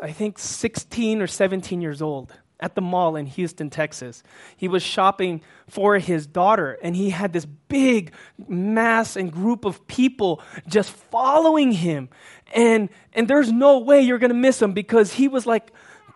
I 0.03 0.11
think, 0.11 0.39
16 0.39 1.23
or 1.23 1.27
17 1.27 1.81
years 1.81 2.03
old 2.03 2.33
at 2.65 2.75
the 2.75 2.81
mall 2.81 3.15
in 3.15 3.27
Houston, 3.27 3.69
Texas. 3.69 4.23
He 4.57 4.69
was 4.69 4.83
shopping 4.83 5.43
for 5.69 5.99
his 5.99 6.27
daughter, 6.27 6.79
and 6.83 6.97
he 6.97 7.11
had 7.11 7.35
this 7.35 7.45
big 7.45 8.13
mass 8.49 9.17
and 9.17 9.31
group 9.31 9.67
of 9.67 9.87
people 9.87 10.41
just 10.67 10.91
following 10.91 11.73
him. 11.73 12.09
And, 12.55 12.89
and 13.13 13.29
there's 13.29 13.53
no 13.53 13.81
way 13.81 14.01
you're 14.01 14.19
going 14.19 14.31
to 14.31 14.35
miss 14.35 14.63
him 14.63 14.73
because 14.73 15.13
he 15.13 15.29
was 15.29 15.45
like 15.45 15.73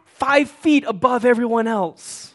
five 0.06 0.48
feet 0.48 0.84
above 0.86 1.26
everyone 1.26 1.66
else. 1.66 2.34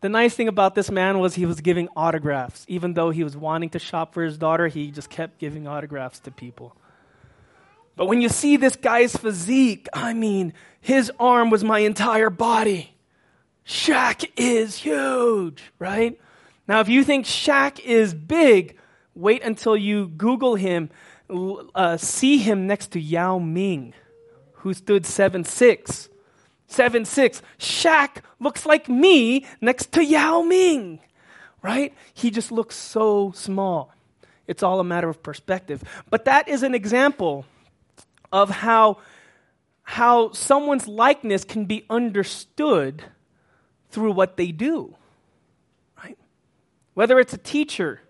The 0.00 0.08
nice 0.08 0.34
thing 0.34 0.48
about 0.48 0.74
this 0.74 0.90
man 0.90 1.20
was 1.20 1.36
he 1.36 1.46
was 1.46 1.60
giving 1.60 1.88
autographs. 1.94 2.64
Even 2.66 2.94
though 2.94 3.10
he 3.10 3.22
was 3.22 3.36
wanting 3.36 3.70
to 3.70 3.78
shop 3.78 4.14
for 4.14 4.24
his 4.24 4.36
daughter, 4.36 4.66
he 4.66 4.90
just 4.90 5.10
kept 5.10 5.38
giving 5.38 5.68
autographs 5.68 6.18
to 6.20 6.32
people. 6.32 6.76
But 7.94 8.06
when 8.06 8.20
you 8.20 8.28
see 8.28 8.56
this 8.56 8.74
guy's 8.74 9.16
physique, 9.16 9.86
I 9.92 10.12
mean, 10.12 10.54
his 10.80 11.12
arm 11.20 11.50
was 11.50 11.62
my 11.62 11.78
entire 11.78 12.30
body. 12.30 12.95
Shaq 13.66 14.30
is 14.36 14.76
huge, 14.76 15.72
right? 15.78 16.18
Now, 16.68 16.80
if 16.80 16.88
you 16.88 17.02
think 17.02 17.26
Shaq 17.26 17.80
is 17.80 18.14
big, 18.14 18.76
wait 19.14 19.42
until 19.42 19.76
you 19.76 20.08
Google 20.08 20.54
him, 20.54 20.90
uh, 21.74 21.96
see 21.96 22.38
him 22.38 22.66
next 22.66 22.92
to 22.92 23.00
Yao 23.00 23.38
Ming, 23.38 23.94
who 24.52 24.72
stood 24.72 25.02
7'6. 25.02 26.08
7'6. 26.68 27.42
Shaq 27.58 28.18
looks 28.38 28.66
like 28.66 28.88
me 28.88 29.44
next 29.60 29.92
to 29.92 30.04
Yao 30.04 30.42
Ming, 30.42 31.00
right? 31.62 31.92
He 32.14 32.30
just 32.30 32.52
looks 32.52 32.76
so 32.76 33.32
small. 33.34 33.92
It's 34.46 34.62
all 34.62 34.78
a 34.78 34.84
matter 34.84 35.08
of 35.08 35.22
perspective. 35.22 35.82
But 36.08 36.24
that 36.26 36.48
is 36.48 36.62
an 36.62 36.74
example 36.74 37.46
of 38.32 38.50
how 38.50 38.98
how 39.88 40.32
someone's 40.32 40.88
likeness 40.88 41.44
can 41.44 41.64
be 41.64 41.86
understood 41.88 43.04
through 43.96 44.12
what 44.12 44.36
they 44.36 44.52
do. 44.52 44.94
Right? 45.96 46.18
Whether 46.92 47.18
it's 47.18 47.32
a 47.32 47.38
teacher 47.38 48.02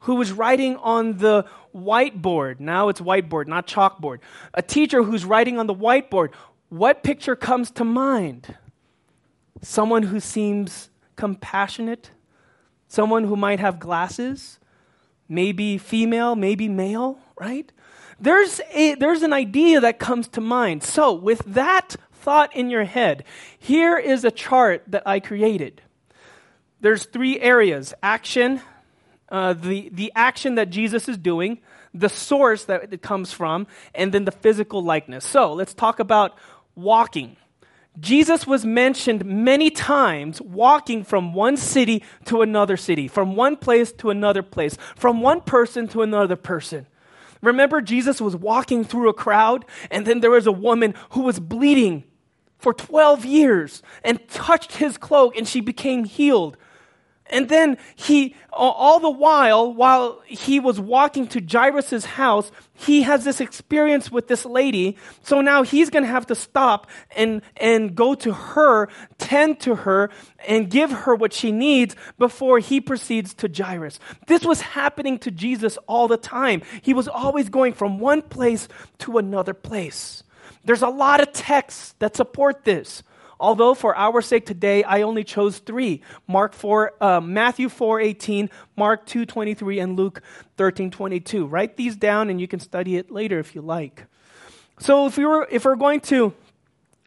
who 0.00 0.16
was 0.16 0.30
writing 0.30 0.76
on 0.76 1.16
the 1.16 1.46
whiteboard, 1.74 2.60
now 2.60 2.90
it's 2.90 3.00
whiteboard, 3.00 3.46
not 3.46 3.66
chalkboard. 3.66 4.18
A 4.52 4.60
teacher 4.60 5.02
who's 5.02 5.24
writing 5.24 5.58
on 5.58 5.66
the 5.66 5.74
whiteboard, 5.74 6.34
what 6.68 7.02
picture 7.02 7.34
comes 7.34 7.70
to 7.70 7.84
mind? 7.84 8.56
Someone 9.62 10.02
who 10.02 10.20
seems 10.20 10.90
compassionate, 11.16 12.10
someone 12.88 13.24
who 13.24 13.36
might 13.36 13.58
have 13.58 13.80
glasses, 13.80 14.58
maybe 15.30 15.78
female, 15.78 16.36
maybe 16.36 16.68
male, 16.68 17.18
right? 17.40 17.72
There's, 18.20 18.60
a, 18.74 18.96
there's 18.96 19.22
an 19.22 19.32
idea 19.32 19.80
that 19.80 19.98
comes 19.98 20.28
to 20.28 20.42
mind. 20.42 20.82
So, 20.82 21.14
with 21.14 21.38
that 21.46 21.96
thought 22.20 22.54
in 22.54 22.70
your 22.70 22.84
head, 22.84 23.24
here 23.58 23.96
is 23.96 24.24
a 24.24 24.30
chart 24.30 24.84
that 24.88 25.02
I 25.06 25.20
created. 25.20 25.82
There's 26.80 27.04
three 27.04 27.40
areas 27.40 27.94
action, 28.02 28.60
uh, 29.28 29.52
the, 29.54 29.88
the 29.92 30.12
action 30.14 30.56
that 30.56 30.70
Jesus 30.70 31.08
is 31.08 31.18
doing, 31.18 31.58
the 31.94 32.08
source 32.08 32.64
that 32.64 32.92
it 32.92 33.02
comes 33.02 33.32
from, 33.32 33.66
and 33.94 34.12
then 34.12 34.24
the 34.24 34.32
physical 34.32 34.82
likeness. 34.82 35.24
So, 35.24 35.52
let's 35.52 35.74
talk 35.74 35.98
about 35.98 36.38
walking. 36.74 37.36
Jesus 38.00 38.46
was 38.46 38.64
mentioned 38.64 39.24
many 39.24 39.70
times 39.70 40.40
walking 40.40 41.02
from 41.02 41.34
one 41.34 41.56
city 41.56 42.04
to 42.26 42.42
another 42.42 42.76
city, 42.76 43.08
from 43.08 43.34
one 43.34 43.56
place 43.56 43.90
to 43.94 44.10
another 44.10 44.42
place, 44.42 44.76
from 44.94 45.20
one 45.20 45.40
person 45.40 45.88
to 45.88 46.02
another 46.02 46.36
person. 46.36 46.86
Remember, 47.42 47.80
Jesus 47.80 48.20
was 48.20 48.34
walking 48.36 48.84
through 48.84 49.08
a 49.08 49.14
crowd, 49.14 49.64
and 49.90 50.06
then 50.06 50.20
there 50.20 50.30
was 50.30 50.46
a 50.46 50.52
woman 50.52 50.94
who 51.10 51.22
was 51.22 51.38
bleeding 51.38 52.04
for 52.58 52.74
12 52.74 53.24
years 53.24 53.82
and 54.02 54.26
touched 54.28 54.76
his 54.76 54.98
cloak, 54.98 55.36
and 55.36 55.46
she 55.46 55.60
became 55.60 56.04
healed. 56.04 56.56
And 57.30 57.48
then 57.48 57.78
he, 57.94 58.34
all 58.52 59.00
the 59.00 59.10
while, 59.10 59.72
while 59.72 60.20
he 60.26 60.60
was 60.60 60.80
walking 60.80 61.26
to 61.28 61.40
Jairus' 61.40 62.04
house, 62.04 62.50
he 62.74 63.02
has 63.02 63.24
this 63.24 63.40
experience 63.40 64.10
with 64.10 64.28
this 64.28 64.44
lady. 64.44 64.96
So 65.22 65.40
now 65.40 65.62
he's 65.62 65.90
going 65.90 66.04
to 66.04 66.10
have 66.10 66.26
to 66.26 66.34
stop 66.34 66.86
and, 67.16 67.42
and 67.56 67.94
go 67.94 68.14
to 68.14 68.32
her, 68.32 68.88
tend 69.18 69.60
to 69.60 69.74
her, 69.74 70.10
and 70.46 70.70
give 70.70 70.90
her 70.90 71.14
what 71.14 71.32
she 71.32 71.52
needs 71.52 71.94
before 72.18 72.58
he 72.58 72.80
proceeds 72.80 73.34
to 73.34 73.48
Jairus. 73.48 73.98
This 74.26 74.44
was 74.44 74.60
happening 74.60 75.18
to 75.20 75.30
Jesus 75.30 75.76
all 75.86 76.08
the 76.08 76.16
time. 76.16 76.62
He 76.82 76.94
was 76.94 77.08
always 77.08 77.48
going 77.48 77.74
from 77.74 77.98
one 77.98 78.22
place 78.22 78.68
to 78.98 79.18
another 79.18 79.54
place. 79.54 80.22
There's 80.64 80.82
a 80.82 80.88
lot 80.88 81.20
of 81.20 81.32
texts 81.32 81.94
that 81.98 82.16
support 82.16 82.64
this. 82.64 83.02
Although 83.40 83.74
for 83.74 83.96
our 83.96 84.20
sake 84.20 84.46
today, 84.46 84.82
I 84.82 85.02
only 85.02 85.24
chose 85.24 85.58
three: 85.58 86.02
Mark 86.26 86.54
four, 86.54 86.92
uh, 87.00 87.20
Matthew 87.20 87.68
four 87.68 88.00
eighteen, 88.00 88.50
Mark 88.76 89.06
two 89.06 89.24
twenty 89.24 89.54
three, 89.54 89.78
and 89.78 89.96
Luke 89.96 90.22
thirteen 90.56 90.90
twenty 90.90 91.20
two. 91.20 91.46
Write 91.46 91.76
these 91.76 91.96
down, 91.96 92.30
and 92.30 92.40
you 92.40 92.48
can 92.48 92.60
study 92.60 92.96
it 92.96 93.10
later 93.10 93.38
if 93.38 93.54
you 93.54 93.62
like. 93.62 94.06
So 94.80 95.06
if 95.06 95.16
we 95.16 95.24
were, 95.24 95.46
if 95.50 95.64
we're 95.64 95.76
going 95.76 96.00
to 96.00 96.34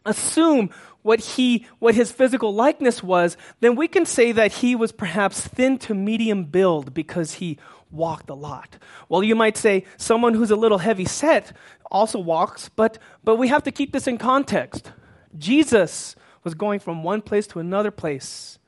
assume 0.04 0.70
what 1.02 1.20
he 1.20 1.66
what 1.78 1.94
his 1.94 2.10
physical 2.10 2.54
likeness 2.54 3.02
was, 3.02 3.36
then 3.60 3.76
we 3.76 3.88
can 3.88 4.06
say 4.06 4.32
that 4.32 4.52
he 4.52 4.74
was 4.74 4.92
perhaps 4.92 5.40
thin 5.40 5.78
to 5.78 5.94
medium 5.94 6.44
build 6.44 6.94
because 6.94 7.34
he 7.34 7.58
walked 7.90 8.30
a 8.30 8.34
lot. 8.34 8.78
Well, 9.08 9.22
you 9.22 9.34
might 9.34 9.56
say 9.56 9.84
someone 9.96 10.34
who's 10.34 10.50
a 10.50 10.56
little 10.56 10.78
heavy 10.78 11.04
set 11.04 11.54
also 11.90 12.18
walks, 12.18 12.70
but 12.70 12.98
but 13.22 13.36
we 13.36 13.48
have 13.48 13.64
to 13.64 13.72
keep 13.72 13.92
this 13.92 14.06
in 14.06 14.16
context. 14.16 14.92
Jesus 15.36 16.16
was 16.44 16.54
going 16.54 16.80
from 16.80 17.02
one 17.02 17.22
place 17.22 17.46
to 17.48 17.60
another 17.60 17.90
place, 17.90 18.58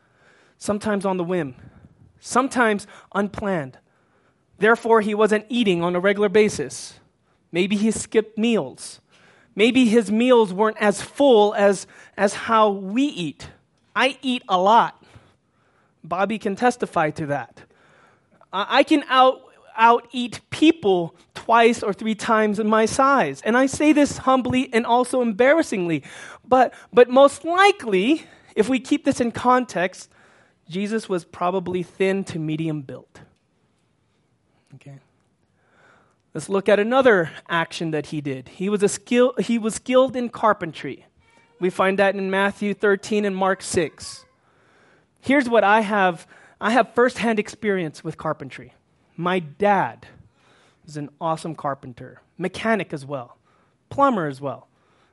sometimes 0.59 1.05
on 1.05 1.17
the 1.17 1.25
whim, 1.25 1.55
sometimes 2.21 2.87
unplanned. 3.15 3.79
Therefore, 4.59 5.01
he 5.01 5.15
wasn't 5.15 5.47
eating 5.49 5.83
on 5.83 5.97
a 5.97 6.01
regular 6.01 6.29
basis. 6.29 7.01
Maybe 7.51 7.77
he 7.77 7.91
skipped 7.91 8.39
meals. 8.39 9.01
Maybe 9.57 9.87
his 9.87 10.11
meals 10.11 10.53
weren't 10.53 10.79
as 10.81 11.03
full 11.03 11.55
as, 11.55 11.87
as 12.17 12.35
how 12.35 12.71
we 12.71 13.05
eat. 13.05 13.49
I 13.95 14.19
eat 14.23 14.43
a 14.49 14.59
lot. 14.59 15.03
Bobby 16.03 16.39
can 16.39 16.57
testify 16.57 17.11
to 17.11 17.27
that. 17.27 17.63
I 18.53 18.85
can 18.85 19.05
out, 19.09 19.43
out 19.77 20.09
eat 20.13 20.41
people 20.51 21.15
twice 21.35 21.83
or 21.83 21.93
three 21.93 22.15
times 22.15 22.59
in 22.59 22.69
my 22.69 22.87
size. 22.87 23.43
And 23.43 23.57
I 23.57 23.67
say 23.67 23.93
this 23.93 24.19
humbly 24.19 24.73
and 24.73 24.87
also 24.87 25.21
embarrassingly. 25.21 26.03
But, 26.47 26.75
but 26.93 27.09
most 27.09 27.45
likely, 27.45 28.25
if 28.55 28.69
we 28.69 28.81
keep 28.81 29.05
this 29.05 29.21
in 29.21 29.33
context, 29.33 30.11
Jesus 30.69 31.09
was 31.09 31.25
probably 31.25 31.83
thin 31.83 32.25
to 32.25 32.39
medium 32.39 32.83
built. 32.83 33.21
Okay. 34.77 34.99
Let's 36.33 36.49
look 36.49 36.69
at 36.69 36.81
another 36.81 37.31
action 37.49 37.93
that 37.93 38.07
he 38.07 38.21
did. 38.21 38.49
He 38.49 38.69
was, 38.69 38.83
a 38.83 38.89
skill, 38.89 39.35
he 39.39 39.59
was 39.59 39.75
skilled 39.75 40.17
in 40.17 40.31
carpentry. 40.31 41.07
We 41.61 41.71
find 41.71 41.99
that 41.99 42.17
in 42.17 42.31
Matthew 42.31 42.75
13 42.75 43.25
and 43.25 43.37
Mark 43.37 43.63
6. 43.63 44.25
Here's 45.21 45.49
what 45.49 45.65
I 45.65 45.81
have 45.81 46.27
I 46.61 46.71
have 46.71 46.95
firsthand 46.95 47.39
experience 47.39 48.03
with 48.03 48.17
carpentry. 48.17 48.73
My 49.17 49.39
dad 49.39 50.07
is 50.87 50.97
an 50.97 51.11
awesome 51.21 51.55
carpenter, 51.55 52.21
mechanic 52.37 52.93
as 52.93 53.07
well, 53.07 53.39
plumber 53.91 54.27
as 54.27 54.41
well. 54.41 54.69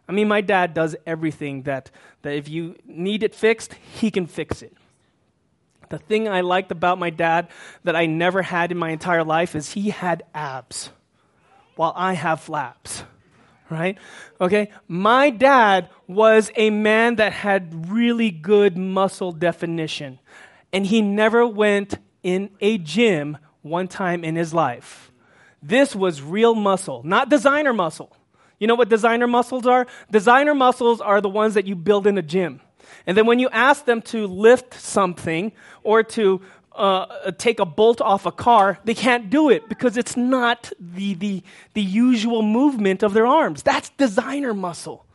I 0.07 0.13
mean, 0.13 0.27
my 0.27 0.41
dad 0.41 0.73
does 0.73 0.95
everything 1.05 1.63
that, 1.63 1.91
that 2.23 2.33
if 2.33 2.49
you 2.49 2.75
need 2.85 3.23
it 3.23 3.33
fixed, 3.33 3.75
he 3.93 4.11
can 4.11 4.27
fix 4.27 4.61
it. 4.61 4.75
The 5.89 5.97
thing 5.97 6.27
I 6.27 6.41
liked 6.41 6.71
about 6.71 6.99
my 6.99 7.09
dad 7.09 7.49
that 7.83 7.95
I 7.95 8.05
never 8.05 8.41
had 8.41 8.71
in 8.71 8.77
my 8.77 8.89
entire 8.89 9.23
life 9.23 9.55
is 9.55 9.71
he 9.71 9.89
had 9.89 10.23
abs 10.33 10.89
while 11.75 11.93
I 11.95 12.13
have 12.13 12.41
flaps. 12.41 13.03
Right? 13.69 13.97
Okay? 14.41 14.69
My 14.87 15.29
dad 15.29 15.89
was 16.07 16.51
a 16.55 16.69
man 16.71 17.15
that 17.15 17.31
had 17.31 17.89
really 17.89 18.31
good 18.31 18.77
muscle 18.77 19.31
definition, 19.31 20.19
and 20.73 20.85
he 20.85 21.01
never 21.01 21.47
went 21.47 21.97
in 22.21 22.49
a 22.59 22.77
gym 22.77 23.37
one 23.61 23.87
time 23.87 24.23
in 24.23 24.35
his 24.35 24.53
life. 24.53 25.11
This 25.61 25.95
was 25.95 26.21
real 26.21 26.55
muscle, 26.55 27.01
not 27.03 27.29
designer 27.29 27.73
muscle. 27.73 28.15
You 28.59 28.67
know 28.67 28.75
what 28.75 28.89
designer 28.89 29.27
muscles 29.27 29.65
are? 29.65 29.87
Designer 30.11 30.53
muscles 30.53 31.01
are 31.01 31.21
the 31.21 31.29
ones 31.29 31.55
that 31.55 31.65
you 31.65 31.75
build 31.75 32.05
in 32.07 32.17
a 32.17 32.21
gym. 32.21 32.61
And 33.07 33.17
then 33.17 33.25
when 33.25 33.39
you 33.39 33.49
ask 33.49 33.85
them 33.85 34.01
to 34.03 34.27
lift 34.27 34.73
something 34.73 35.51
or 35.83 36.03
to 36.03 36.41
uh, 36.73 37.31
take 37.37 37.59
a 37.59 37.65
bolt 37.65 38.01
off 38.01 38.25
a 38.25 38.31
car, 38.31 38.79
they 38.83 38.93
can't 38.93 39.29
do 39.29 39.49
it 39.49 39.67
because 39.67 39.97
it's 39.97 40.15
not 40.15 40.71
the, 40.79 41.13
the, 41.15 41.43
the 41.73 41.81
usual 41.81 42.41
movement 42.41 43.03
of 43.03 43.13
their 43.13 43.27
arms. 43.27 43.63
That's 43.63 43.89
designer 43.89 44.53
muscle. 44.53 45.05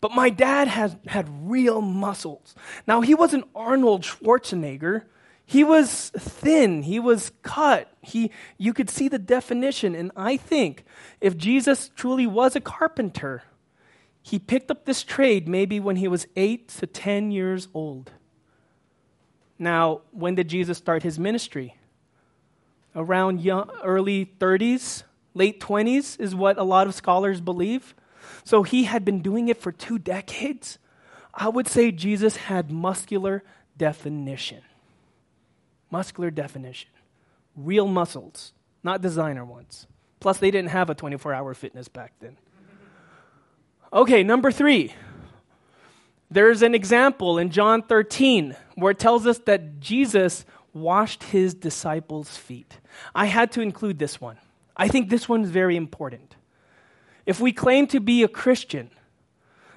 But 0.00 0.12
my 0.12 0.30
dad 0.30 0.68
has 0.68 0.96
had 1.06 1.28
real 1.50 1.80
muscles. 1.80 2.54
Now, 2.86 3.00
he 3.00 3.14
wasn't 3.14 3.46
Arnold 3.54 4.02
Schwarzenegger, 4.02 5.02
he 5.48 5.62
was 5.62 6.10
thin, 6.18 6.82
he 6.82 6.98
was 6.98 7.30
cut. 7.42 7.88
He 8.02 8.32
you 8.58 8.74
could 8.74 8.90
see 8.90 9.08
the 9.08 9.18
definition 9.18 9.94
and 9.94 10.10
I 10.16 10.36
think 10.36 10.84
if 11.20 11.36
Jesus 11.36 11.90
truly 11.94 12.26
was 12.26 12.56
a 12.56 12.60
carpenter, 12.60 13.44
he 14.20 14.40
picked 14.40 14.72
up 14.72 14.84
this 14.84 15.04
trade 15.04 15.46
maybe 15.46 15.78
when 15.78 15.96
he 15.96 16.08
was 16.08 16.26
8 16.34 16.68
to 16.68 16.86
10 16.88 17.30
years 17.30 17.68
old. 17.72 18.10
Now, 19.56 20.02
when 20.10 20.34
did 20.34 20.48
Jesus 20.48 20.78
start 20.78 21.04
his 21.04 21.16
ministry? 21.16 21.76
Around 22.96 23.40
young, 23.40 23.70
early 23.84 24.26
30s, 24.26 25.04
late 25.32 25.60
20s 25.60 26.18
is 26.18 26.34
what 26.34 26.58
a 26.58 26.64
lot 26.64 26.88
of 26.88 26.94
scholars 26.94 27.40
believe. 27.40 27.94
So 28.42 28.64
he 28.64 28.84
had 28.84 29.04
been 29.04 29.22
doing 29.22 29.46
it 29.46 29.60
for 29.60 29.70
two 29.70 29.98
decades. 29.98 30.78
I 31.32 31.48
would 31.48 31.68
say 31.68 31.92
Jesus 31.92 32.36
had 32.36 32.72
muscular 32.72 33.44
definition 33.78 34.62
muscular 35.96 36.30
definition, 36.30 36.90
real 37.56 37.88
muscles, 37.88 38.52
not 38.84 39.00
designer 39.00 39.46
ones. 39.46 39.86
Plus, 40.20 40.36
they 40.36 40.50
didn't 40.50 40.68
have 40.68 40.90
a 40.90 40.94
24 40.94 41.32
hour 41.32 41.54
fitness 41.54 41.88
back 41.88 42.12
then. 42.20 42.36
Okay, 43.90 44.22
number 44.22 44.52
three. 44.52 44.92
There's 46.30 46.60
an 46.60 46.74
example 46.74 47.38
in 47.38 47.48
John 47.48 47.82
13 47.82 48.54
where 48.74 48.90
it 48.90 48.98
tells 48.98 49.26
us 49.26 49.38
that 49.46 49.80
Jesus 49.80 50.44
washed 50.74 51.22
his 51.24 51.54
disciples' 51.54 52.36
feet. 52.36 52.78
I 53.14 53.24
had 53.24 53.50
to 53.52 53.62
include 53.62 53.98
this 53.98 54.20
one. 54.20 54.36
I 54.76 54.88
think 54.88 55.08
this 55.08 55.26
one 55.26 55.44
is 55.44 55.50
very 55.50 55.76
important. 55.76 56.36
If 57.24 57.40
we 57.40 57.52
claim 57.52 57.86
to 57.86 58.00
be 58.00 58.22
a 58.22 58.28
Christian, 58.28 58.90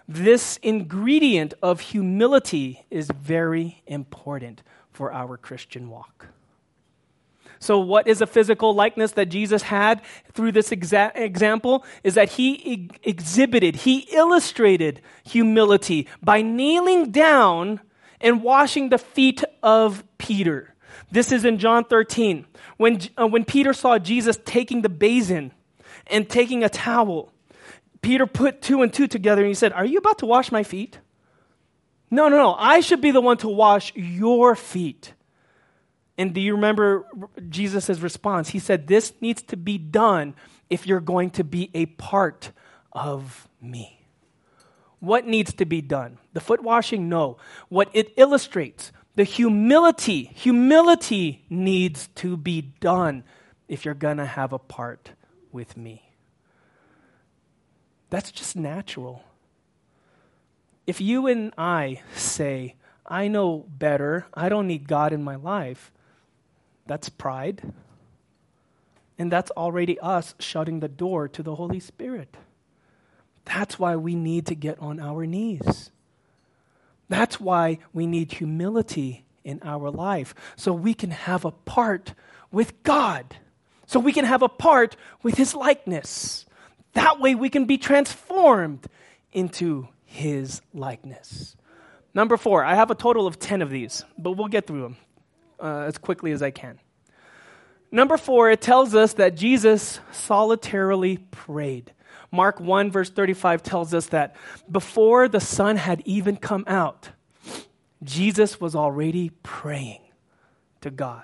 this 0.05 0.57
ingredient 0.57 1.53
of 1.61 1.79
humility 1.79 2.85
is 2.89 3.09
very 3.15 3.81
important 3.87 4.63
for 4.99 5.13
our 5.13 5.37
Christian 5.37 5.89
walk. 5.89 6.27
So, 7.57 7.79
what 7.79 8.05
is 8.05 8.19
a 8.19 8.27
physical 8.27 8.75
likeness 8.75 9.13
that 9.13 9.27
Jesus 9.27 9.61
had 9.61 10.01
through 10.33 10.51
this 10.51 10.71
exa- 10.71 11.15
example? 11.15 11.85
Is 12.03 12.15
that 12.15 12.31
he 12.31 12.51
e- 12.73 12.89
exhibited, 13.03 13.77
he 13.77 13.99
illustrated 14.11 15.01
humility 15.23 16.05
by 16.21 16.41
kneeling 16.41 17.11
down 17.11 17.79
and 18.19 18.43
washing 18.43 18.89
the 18.89 18.97
feet 18.97 19.41
of 19.63 20.03
Peter. 20.17 20.75
This 21.09 21.31
is 21.31 21.45
in 21.45 21.59
John 21.59 21.85
13. 21.85 22.45
When, 22.75 22.99
uh, 23.17 23.25
when 23.27 23.45
Peter 23.45 23.71
saw 23.71 23.99
Jesus 23.99 24.37
taking 24.43 24.81
the 24.81 24.89
basin 24.89 25.53
and 26.07 26.29
taking 26.29 26.61
a 26.61 26.69
towel, 26.69 27.31
Peter 28.01 28.27
put 28.27 28.61
two 28.61 28.81
and 28.81 28.91
two 28.91 29.07
together 29.07 29.43
and 29.43 29.47
he 29.47 29.53
said, 29.53 29.71
Are 29.71 29.85
you 29.85 29.99
about 29.99 30.17
to 30.17 30.25
wash 30.25 30.51
my 30.51 30.63
feet? 30.63 30.99
No, 32.11 32.27
no, 32.27 32.37
no. 32.37 32.55
I 32.57 32.79
should 32.79 33.01
be 33.01 33.11
the 33.11 33.21
one 33.21 33.37
to 33.37 33.47
wash 33.47 33.93
your 33.95 34.55
feet. 34.55 35.13
And 36.17 36.33
do 36.33 36.41
you 36.41 36.55
remember 36.55 37.05
Jesus' 37.47 37.99
response? 37.99 38.49
He 38.49 38.59
said, 38.59 38.87
This 38.87 39.13
needs 39.21 39.41
to 39.43 39.57
be 39.57 39.77
done 39.77 40.35
if 40.69 40.85
you're 40.85 40.99
going 40.99 41.29
to 41.31 41.43
be 41.43 41.69
a 41.73 41.85
part 41.85 42.51
of 42.91 43.47
me. 43.61 44.05
What 44.99 45.25
needs 45.25 45.53
to 45.53 45.65
be 45.65 45.81
done? 45.81 46.17
The 46.33 46.41
foot 46.41 46.61
washing? 46.61 47.07
No. 47.07 47.37
What 47.69 47.89
it 47.93 48.13
illustrates, 48.17 48.91
the 49.15 49.23
humility, 49.23 50.31
humility 50.35 51.45
needs 51.49 52.09
to 52.15 52.35
be 52.35 52.61
done 52.61 53.23
if 53.67 53.85
you're 53.85 53.93
going 53.93 54.17
to 54.17 54.25
have 54.25 54.51
a 54.51 54.59
part 54.59 55.11
with 55.51 55.77
me. 55.77 56.11
That's 58.09 58.31
just 58.31 58.55
natural. 58.55 59.23
If 60.89 60.99
you 60.99 61.27
and 61.27 61.53
I 61.55 62.01
say, 62.15 62.73
I 63.05 63.27
know 63.27 63.67
better, 63.69 64.25
I 64.33 64.49
don't 64.49 64.65
need 64.65 64.87
God 64.87 65.13
in 65.13 65.23
my 65.23 65.35
life, 65.35 65.91
that's 66.87 67.09
pride. 67.09 67.61
And 69.19 69.31
that's 69.31 69.51
already 69.51 69.99
us 69.99 70.33
shutting 70.39 70.79
the 70.79 70.87
door 70.87 71.27
to 71.27 71.43
the 71.43 71.53
Holy 71.53 71.79
Spirit. 71.79 72.35
That's 73.45 73.77
why 73.77 73.97
we 73.97 74.15
need 74.15 74.47
to 74.47 74.55
get 74.55 74.79
on 74.79 74.99
our 74.99 75.27
knees. 75.27 75.91
That's 77.07 77.39
why 77.39 77.77
we 77.93 78.07
need 78.07 78.31
humility 78.31 79.25
in 79.43 79.59
our 79.61 79.91
life, 79.91 80.33
so 80.55 80.73
we 80.73 80.95
can 80.95 81.11
have 81.11 81.45
a 81.45 81.51
part 81.51 82.15
with 82.51 82.81
God, 82.81 83.35
so 83.85 83.99
we 83.99 84.11
can 84.11 84.25
have 84.25 84.41
a 84.41 84.49
part 84.49 84.95
with 85.21 85.35
His 85.35 85.53
likeness. 85.53 86.47
That 86.93 87.19
way 87.19 87.35
we 87.35 87.51
can 87.51 87.65
be 87.65 87.77
transformed 87.77 88.87
into 89.31 89.89
His 90.11 90.61
likeness. 90.73 91.55
Number 92.15 92.35
four, 92.35 92.65
I 92.65 92.73
have 92.73 92.89
a 92.89 92.95
total 92.95 93.27
of 93.27 93.37
10 93.37 93.61
of 93.61 93.69
these, 93.69 94.03
but 94.17 94.31
we'll 94.31 94.47
get 94.47 94.65
through 94.65 94.81
them 94.81 94.97
uh, 95.59 95.83
as 95.87 95.99
quickly 95.99 96.31
as 96.31 96.41
I 96.41 96.49
can. 96.49 96.79
Number 97.91 98.17
four, 98.17 98.49
it 98.49 98.59
tells 98.59 98.95
us 98.95 99.13
that 99.13 99.35
Jesus 99.35 99.99
solitarily 100.11 101.17
prayed. 101.17 101.93
Mark 102.31 102.59
1, 102.59 102.91
verse 102.91 103.11
35 103.11 103.61
tells 103.61 103.93
us 103.93 104.07
that 104.07 104.35
before 104.71 105.27
the 105.27 105.39
sun 105.39 105.77
had 105.77 106.01
even 106.05 106.37
come 106.37 106.63
out, 106.65 107.09
Jesus 108.03 108.59
was 108.59 108.75
already 108.75 109.29
praying 109.43 110.01
to 110.81 110.89
God. 110.89 111.23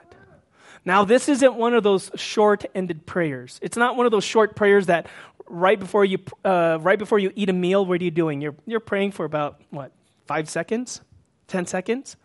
Now, 0.84 1.04
this 1.04 1.28
isn't 1.28 1.56
one 1.56 1.74
of 1.74 1.82
those 1.82 2.12
short 2.16 2.66
ended 2.76 3.08
prayers. 3.08 3.60
It's 3.64 3.78
not 3.78 3.98
one 3.98 4.06
of 4.06 4.12
those 4.12 4.24
short 4.24 4.56
prayers 4.56 4.86
that 4.86 5.08
right 5.48 5.80
before 5.80 6.06
you, 6.06 6.20
uh, 6.44 6.80
right 6.82 7.00
before 7.00 7.20
you 7.20 7.32
eat 7.36 7.50
a 7.50 7.54
meal, 7.54 7.86
what 7.86 8.02
are 8.02 8.04
you 8.04 8.12
doing? 8.12 8.42
You're, 8.42 8.56
you're 8.66 8.80
praying 8.80 9.12
for 9.12 9.26
about, 9.26 9.62
what, 9.70 9.92
five 10.26 10.50
seconds? 10.50 11.02
Ten 11.48 11.66
seconds? 11.66 12.18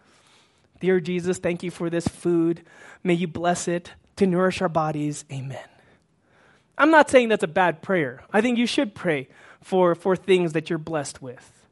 Dear 0.80 1.00
Jesus, 1.00 1.38
thank 1.38 1.62
you 1.62 1.70
for 1.70 1.90
this 1.90 2.08
food. 2.08 2.62
May 3.04 3.14
you 3.14 3.28
bless 3.28 3.68
it 3.68 3.92
to 4.16 4.26
nourish 4.26 4.62
our 4.62 4.68
bodies. 4.68 5.24
Amen. 5.30 5.68
I'm 6.78 6.90
not 6.90 7.10
saying 7.10 7.28
that's 7.28 7.42
a 7.42 7.48
bad 7.48 7.82
prayer. 7.82 8.22
I 8.32 8.40
think 8.40 8.56
you 8.56 8.66
should 8.66 8.94
pray 8.94 9.28
for, 9.62 9.94
for 9.94 10.16
things 10.16 10.54
that 10.54 10.70
you're 10.70 10.78
blessed 10.78 11.20
with. 11.20 11.66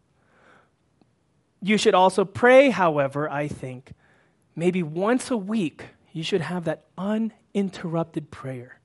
You 1.63 1.79
should 1.79 1.95
also 1.95 2.27
pray, 2.27 2.69
however, 2.71 3.31
I 3.31 3.49
think, 3.49 3.93
maybe 4.55 4.83
once 4.83 5.31
a 5.31 5.37
week, 5.37 5.87
you 6.13 6.23
should 6.23 6.43
have 6.43 6.65
that 6.65 6.85
uninterrupted 6.99 8.31
prayer. 8.31 8.78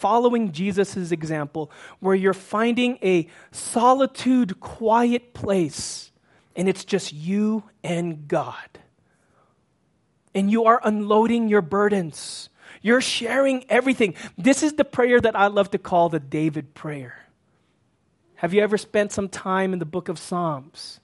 Following 0.00 0.52
Jesus' 0.52 1.12
example, 1.12 1.70
where 2.00 2.14
you're 2.14 2.34
finding 2.34 2.98
a 3.02 3.28
solitude, 3.52 4.60
quiet 4.60 5.32
place, 5.34 6.10
and 6.56 6.68
it's 6.68 6.84
just 6.84 7.12
you 7.12 7.64
and 7.84 8.26
God. 8.26 8.78
And 10.34 10.50
you 10.50 10.64
are 10.64 10.80
unloading 10.84 11.48
your 11.48 11.62
burdens 11.62 12.50
you're 12.82 13.00
sharing 13.00 13.64
everything. 13.68 14.14
This 14.38 14.62
is 14.62 14.74
the 14.74 14.84
prayer 14.84 15.20
that 15.20 15.36
I 15.36 15.48
love 15.48 15.70
to 15.72 15.78
call 15.78 16.08
the 16.08 16.20
David 16.20 16.74
prayer. 16.74 17.26
Have 18.36 18.54
you 18.54 18.62
ever 18.62 18.78
spent 18.78 19.12
some 19.12 19.28
time 19.28 19.72
in 19.72 19.78
the 19.78 19.84
book 19.84 20.08
of 20.08 20.18
Psalms 20.18 20.99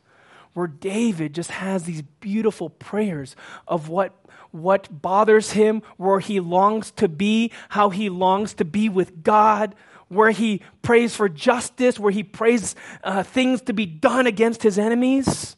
where 0.56 0.66
David 0.66 1.34
just 1.34 1.50
has 1.50 1.84
these 1.84 2.00
beautiful 2.00 2.70
prayers 2.70 3.36
of 3.68 3.90
what, 3.90 4.14
what 4.52 5.02
bothers 5.02 5.52
him, 5.52 5.82
where 5.98 6.18
he 6.18 6.40
longs 6.40 6.90
to 6.92 7.08
be, 7.08 7.52
how 7.68 7.90
he 7.90 8.08
longs 8.08 8.54
to 8.54 8.64
be 8.64 8.88
with 8.88 9.22
God, 9.22 9.74
where 10.08 10.30
he 10.30 10.62
prays 10.80 11.14
for 11.14 11.28
justice, 11.28 11.98
where 11.98 12.10
he 12.10 12.22
prays 12.22 12.74
uh, 13.04 13.22
things 13.22 13.60
to 13.60 13.74
be 13.74 13.84
done 13.84 14.26
against 14.26 14.62
his 14.62 14.78
enemies? 14.78 15.56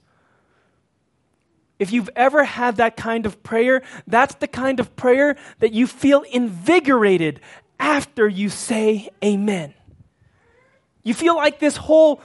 If 1.79 1.93
you've 1.93 2.11
ever 2.17 2.43
had 2.43 2.79
that 2.79 2.97
kind 2.97 3.25
of 3.25 3.41
prayer, 3.45 3.83
that's 4.09 4.35
the 4.35 4.49
kind 4.49 4.81
of 4.81 4.97
prayer 4.97 5.37
that 5.61 5.73
you 5.73 5.87
feel 5.87 6.23
invigorated 6.23 7.39
after 7.79 8.27
you 8.27 8.49
say 8.49 9.11
amen. 9.25 9.75
You 11.05 11.15
feel 11.15 11.37
like 11.37 11.61
this 11.61 11.77
whole 11.77 12.21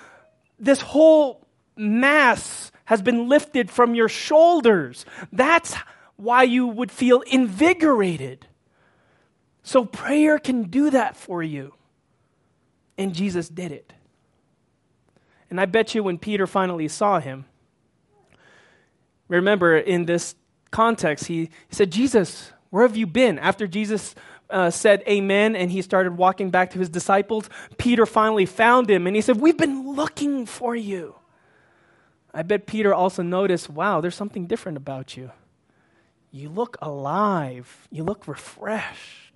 this 0.58 0.82
whole 0.82 1.43
mass 1.76 2.72
has 2.86 3.02
been 3.02 3.30
lifted 3.30 3.72
from 3.72 3.96
your 3.96 4.10
shoulders. 4.10 5.06
That's 5.32 5.76
why 6.16 6.44
you 6.44 6.68
would 6.68 6.92
feel 6.92 7.22
invigorated. 7.22 8.48
So 9.64 9.86
prayer 9.86 10.38
can 10.40 10.64
do 10.64 10.90
that 10.90 11.16
for 11.16 11.42
you. 11.42 11.74
And 12.98 13.14
Jesus 13.14 13.50
did 13.50 13.72
it. 13.72 13.94
And 15.50 15.60
I 15.60 15.66
bet 15.66 15.96
you 15.96 16.04
when 16.04 16.18
Peter 16.18 16.48
finally 16.48 16.88
saw 16.88 17.20
him, 17.20 17.46
Remember, 19.30 19.78
in 19.78 20.06
this 20.06 20.36
context, 20.70 21.26
he, 21.26 21.50
said, 21.72 21.92
Jesus, 21.92 22.52
where 22.70 22.86
have 22.86 22.98
you 22.98 23.08
been? 23.08 23.40
After 23.40 23.66
Jesus 23.66 24.14
uh, 24.50 24.70
said 24.70 25.02
amen 25.08 25.56
and 25.56 25.72
he 25.72 25.82
started 25.82 26.18
walking 26.18 26.52
back 26.52 26.72
to 26.72 26.80
his 26.80 26.90
disciples, 26.90 27.50
Peter 27.78 28.06
finally 28.06 28.46
found 28.46 28.90
him 28.90 29.08
and 29.08 29.16
he 29.16 29.22
said, 29.22 29.40
We've 29.40 29.58
been 29.58 29.96
looking 29.96 30.46
for 30.46 30.76
you. 30.76 31.16
I 32.34 32.42
bet 32.42 32.66
Peter 32.66 32.94
also 32.94 33.22
noticed, 33.22 33.70
wow, 33.70 34.02
there's 34.02 34.16
something 34.16 34.48
different 34.48 34.78
about 34.78 35.16
you. 35.16 35.32
You 36.32 36.50
look 36.50 36.78
alive, 36.82 37.88
you 37.92 38.04
look 38.04 38.28
refreshed, 38.28 39.34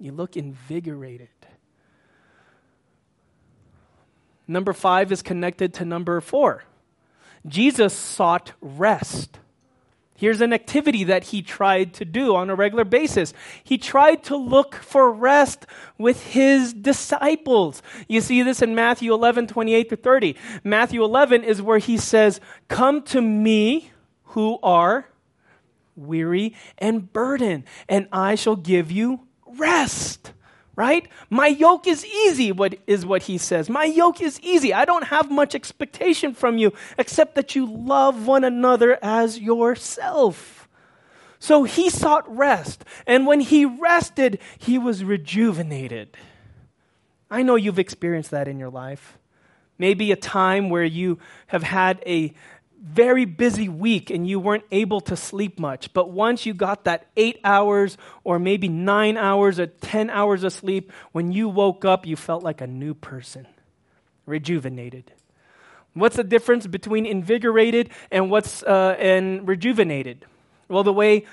you 0.00 0.12
look 0.12 0.36
invigorated. 0.36 1.28
Number 4.46 4.72
five 4.72 5.12
is 5.12 5.20
connected 5.20 5.74
to 5.74 5.84
number 5.84 6.20
four. 6.22 6.64
Jesus 7.46 7.92
sought 7.92 8.52
rest. 8.62 9.38
Here's 10.18 10.40
an 10.40 10.52
activity 10.52 11.04
that 11.04 11.22
he 11.22 11.42
tried 11.42 11.94
to 11.94 12.04
do 12.04 12.34
on 12.34 12.50
a 12.50 12.56
regular 12.56 12.84
basis. 12.84 13.32
He 13.62 13.78
tried 13.78 14.24
to 14.24 14.36
look 14.36 14.74
for 14.74 15.12
rest 15.12 15.64
with 15.96 16.20
his 16.24 16.74
disciples. 16.74 17.82
You 18.08 18.20
see 18.20 18.42
this 18.42 18.60
in 18.60 18.74
Matthew 18.74 19.14
11, 19.14 19.46
28 19.46 19.88
to 19.90 19.96
30. 19.96 20.36
Matthew 20.64 21.04
11 21.04 21.44
is 21.44 21.62
where 21.62 21.78
he 21.78 21.96
says, 21.96 22.40
Come 22.66 23.02
to 23.02 23.22
me 23.22 23.92
who 24.24 24.58
are 24.60 25.08
weary 25.94 26.56
and 26.78 27.12
burdened, 27.12 27.62
and 27.88 28.08
I 28.10 28.34
shall 28.34 28.56
give 28.56 28.90
you 28.90 29.20
rest 29.46 30.32
right? 30.78 31.08
My 31.28 31.48
yoke 31.48 31.88
is 31.88 32.06
easy, 32.06 32.52
what 32.52 32.76
is 32.86 33.04
what 33.04 33.24
he 33.24 33.36
says. 33.36 33.68
My 33.68 33.82
yoke 33.82 34.20
is 34.20 34.40
easy. 34.42 34.72
I 34.72 34.84
don't 34.84 35.08
have 35.08 35.28
much 35.28 35.56
expectation 35.56 36.34
from 36.34 36.56
you 36.56 36.72
except 36.96 37.34
that 37.34 37.56
you 37.56 37.66
love 37.66 38.28
one 38.28 38.44
another 38.44 38.96
as 39.02 39.40
yourself. 39.40 40.68
So 41.40 41.64
he 41.64 41.90
sought 41.90 42.24
rest, 42.32 42.84
and 43.08 43.26
when 43.26 43.40
he 43.40 43.64
rested, 43.64 44.38
he 44.56 44.78
was 44.78 45.02
rejuvenated. 45.02 46.16
I 47.28 47.42
know 47.42 47.56
you've 47.56 47.80
experienced 47.80 48.30
that 48.30 48.46
in 48.46 48.60
your 48.60 48.70
life. 48.70 49.18
Maybe 49.78 50.12
a 50.12 50.16
time 50.16 50.70
where 50.70 50.84
you 50.84 51.18
have 51.48 51.64
had 51.64 52.00
a 52.06 52.32
very 52.80 53.24
busy 53.24 53.68
week 53.68 54.10
and 54.10 54.26
you 54.26 54.38
weren't 54.38 54.64
able 54.70 55.00
to 55.00 55.16
sleep 55.16 55.58
much. 55.58 55.92
But 55.92 56.10
once 56.10 56.46
you 56.46 56.54
got 56.54 56.84
that 56.84 57.06
eight 57.16 57.40
hours 57.42 57.96
or 58.24 58.38
maybe 58.38 58.68
nine 58.68 59.16
hours 59.16 59.58
or 59.58 59.66
10 59.66 60.10
hours 60.10 60.44
of 60.44 60.52
sleep, 60.52 60.92
when 61.12 61.32
you 61.32 61.48
woke 61.48 61.84
up, 61.84 62.06
you 62.06 62.16
felt 62.16 62.42
like 62.42 62.60
a 62.60 62.66
new 62.66 62.94
person, 62.94 63.46
rejuvenated. 64.26 65.12
What's 65.94 66.16
the 66.16 66.24
difference 66.24 66.66
between 66.66 67.04
invigorated 67.04 67.90
and 68.10 68.30
what's 68.30 68.62
uh, 68.62 68.94
and 68.98 69.48
rejuvenated? 69.48 70.24
Well, 70.68 70.84
the 70.84 70.92
way 70.92 71.24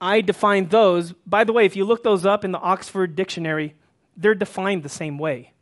I 0.00 0.20
define 0.20 0.68
those, 0.68 1.14
by 1.26 1.44
the 1.44 1.52
way, 1.54 1.64
if 1.64 1.76
you 1.76 1.86
look 1.86 2.02
those 2.02 2.26
up 2.26 2.44
in 2.44 2.52
the 2.52 2.58
Oxford 2.58 3.16
Dictionary, 3.16 3.74
they're 4.16 4.34
defined 4.34 4.82
the 4.82 4.90
same 4.90 5.16
way 5.16 5.52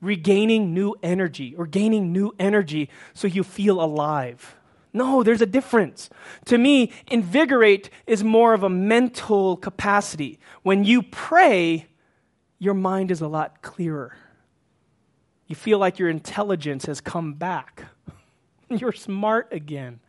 regaining 0.00 0.72
new 0.72 0.94
energy 1.02 1.54
or 1.56 1.66
gaining 1.66 2.12
new 2.12 2.34
energy 2.38 2.88
so 3.14 3.26
you 3.26 3.42
feel 3.42 3.82
alive. 3.82 4.56
No, 4.92 5.22
there's 5.22 5.42
a 5.42 5.46
difference. 5.46 6.08
To 6.46 6.58
me, 6.58 6.92
invigorate 7.08 7.90
is 8.06 8.24
more 8.24 8.54
of 8.54 8.62
a 8.62 8.70
mental 8.70 9.56
capacity. 9.56 10.38
When 10.62 10.84
you 10.84 11.02
pray, 11.02 11.86
your 12.58 12.74
mind 12.74 13.10
is 13.10 13.20
a 13.20 13.28
lot 13.28 13.62
clearer. 13.62 14.16
You 15.46 15.56
feel 15.56 15.78
like 15.78 15.98
your 15.98 16.08
intelligence 16.08 16.86
has 16.86 17.00
come 17.00 17.34
back. 17.34 17.84
You're 18.70 18.92
smart 18.92 19.48
again 19.52 20.00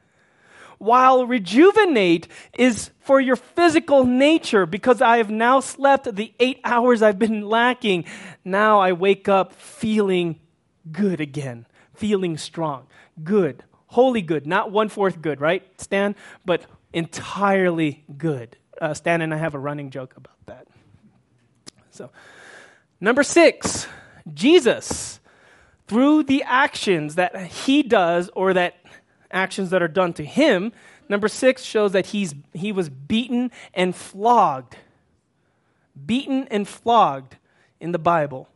while 0.80 1.26
rejuvenate 1.28 2.28
is 2.58 2.90
for 3.02 3.20
your 3.20 3.36
physical 3.36 4.06
nature 4.06 4.66
because 4.66 5.02
I 5.02 5.18
have 5.18 5.30
now 5.30 5.60
slept 5.60 6.16
the 6.16 6.34
eight 6.40 6.60
hours 6.64 7.02
I've 7.02 7.20
been 7.20 7.48
lacking. 7.48 8.06
Now 8.44 8.80
I 8.80 8.94
wake 8.94 9.30
up 9.30 9.54
feeling 9.54 10.40
good 10.92 11.22
again, 11.22 11.68
feeling 11.94 12.38
strong, 12.38 12.88
good, 13.24 13.64
wholly 13.88 14.22
good, 14.22 14.48
not 14.48 14.72
one 14.72 14.90
fourth 14.90 15.22
good, 15.22 15.42
right, 15.42 15.64
Stan? 15.80 16.16
But 16.46 16.66
entirely 16.94 18.04
good. 18.18 18.58
Uh, 18.82 18.94
Stan 18.94 19.22
and 19.22 19.34
I 19.34 19.38
have 19.38 19.56
a 19.56 19.60
running 19.60 19.90
joke 19.90 20.16
about 20.16 20.38
that. 20.46 20.68
So, 21.92 22.10
number 23.02 23.24
six, 23.24 23.88
Jesus, 24.34 25.20
through 25.88 26.24
the 26.24 26.44
actions 26.44 27.16
that 27.16 27.36
he 27.48 27.84
does 27.84 28.30
or 28.36 28.54
that 28.54 28.76
actions 29.32 29.70
that 29.70 29.82
are 29.82 29.88
done 29.88 30.14
to 30.14 30.26
him. 30.26 30.72
Number 31.08 31.28
six 31.28 31.64
shows 31.64 31.92
that 31.94 32.08
he's, 32.08 32.36
he 32.54 32.72
was 32.72 32.90
beaten 32.90 33.52
and 33.74 33.96
flogged. 33.96 34.78
beaten 36.06 36.48
and 36.50 36.68
flogged 36.68 37.38
in 37.80 37.92
the 37.92 38.00
Bible. 38.00 38.48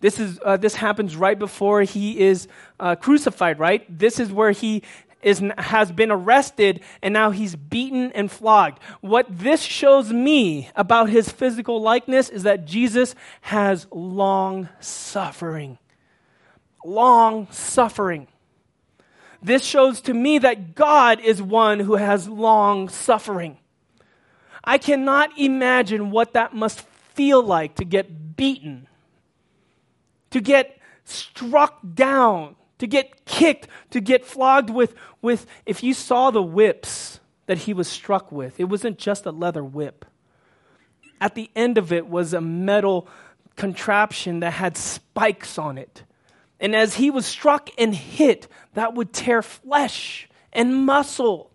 This, 0.00 0.18
is, 0.18 0.40
uh, 0.44 0.56
this 0.56 0.74
happens 0.74 1.16
right 1.16 1.38
before 1.38 1.82
he 1.82 2.18
is 2.20 2.48
uh, 2.80 2.96
crucified, 2.96 3.58
right? 3.58 3.86
This 3.88 4.18
is 4.18 4.32
where 4.32 4.50
he 4.50 4.82
is, 5.22 5.40
has 5.58 5.92
been 5.92 6.10
arrested 6.10 6.80
and 7.02 7.14
now 7.14 7.30
he's 7.30 7.54
beaten 7.54 8.10
and 8.12 8.30
flogged. 8.30 8.80
What 9.00 9.26
this 9.30 9.62
shows 9.62 10.12
me 10.12 10.70
about 10.74 11.08
his 11.08 11.30
physical 11.30 11.80
likeness 11.80 12.28
is 12.28 12.42
that 12.42 12.64
Jesus 12.66 13.14
has 13.42 13.86
long 13.92 14.68
suffering. 14.80 15.78
Long 16.84 17.46
suffering. 17.52 18.26
This 19.42 19.64
shows 19.64 20.00
to 20.02 20.14
me 20.14 20.38
that 20.38 20.74
God 20.74 21.20
is 21.20 21.42
one 21.42 21.80
who 21.80 21.96
has 21.96 22.28
long 22.28 22.88
suffering. 22.88 23.58
I 24.62 24.78
cannot 24.78 25.36
imagine 25.38 26.10
what 26.10 26.34
that 26.34 26.54
must 26.54 26.80
feel 26.80 27.42
like 27.42 27.74
to 27.76 27.84
get 27.84 28.36
beaten 28.36 28.86
to 30.32 30.40
get 30.40 30.78
struck 31.04 31.78
down, 31.94 32.56
to 32.78 32.86
get 32.86 33.24
kicked, 33.24 33.68
to 33.90 34.00
get 34.00 34.24
flogged 34.24 34.70
with, 34.70 34.94
with 35.20 35.46
if 35.64 35.82
you 35.82 35.94
saw 35.94 36.30
the 36.30 36.42
whips 36.42 37.20
that 37.46 37.58
he 37.58 37.72
was 37.72 37.86
struck 37.86 38.32
with, 38.32 38.58
it 38.58 38.64
wasn't 38.64 38.98
just 38.98 39.24
a 39.26 39.30
leather 39.30 39.62
whip. 39.62 40.04
At 41.20 41.34
the 41.34 41.50
end 41.54 41.78
of 41.78 41.92
it 41.92 42.08
was 42.08 42.32
a 42.32 42.40
metal 42.40 43.06
contraption 43.56 44.40
that 44.40 44.54
had 44.54 44.76
spikes 44.76 45.58
on 45.58 45.78
it. 45.78 46.02
And 46.62 46.76
as 46.76 46.94
he 46.94 47.10
was 47.10 47.26
struck 47.26 47.70
and 47.76 47.92
hit, 47.92 48.46
that 48.74 48.94
would 48.94 49.12
tear 49.12 49.42
flesh 49.42 50.28
and 50.52 50.86
muscle. 50.86 51.50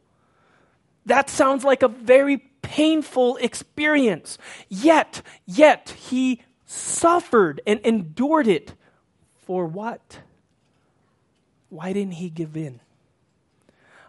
That 1.05 1.29
sounds 1.29 1.63
like 1.63 1.81
a 1.81 1.87
very 1.87 2.37
painful 2.61 3.37
experience. 3.37 4.37
Yet, 4.67 5.21
yet, 5.45 5.95
he 5.97 6.43
suffered 6.65 7.61
and 7.65 7.79
endured 7.79 8.47
it. 8.47 8.73
For 9.45 9.65
what? 9.65 10.19
Why 11.69 11.93
didn't 11.93 12.15
he 12.15 12.29
give 12.29 12.57
in? 12.57 12.81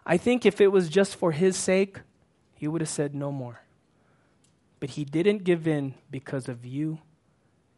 I 0.05 0.17
think 0.17 0.45
if 0.45 0.59
it 0.59 0.67
was 0.67 0.89
just 0.89 1.15
for 1.15 1.31
his 1.31 1.55
sake, 1.55 2.01
he 2.55 2.67
would 2.67 2.81
have 2.81 2.89
said 2.89 3.15
no 3.15 3.31
more. 3.31 3.61
But 4.81 4.91
he 4.91 5.05
didn't 5.05 5.45
give 5.45 5.65
in 5.65 5.93
because 6.11 6.49
of 6.49 6.65
you 6.65 6.99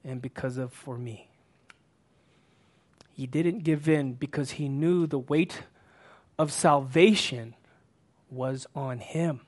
and 0.03 0.23
because 0.23 0.57
of 0.57 0.73
for 0.73 0.97
me. 0.97 1.30
He 3.21 3.27
didn't 3.27 3.59
give 3.59 3.87
in 3.87 4.13
because 4.13 4.49
he 4.49 4.67
knew 4.67 5.05
the 5.05 5.19
weight 5.19 5.61
of 6.39 6.51
salvation 6.51 7.53
was 8.31 8.65
on 8.73 8.97
him. 8.97 9.41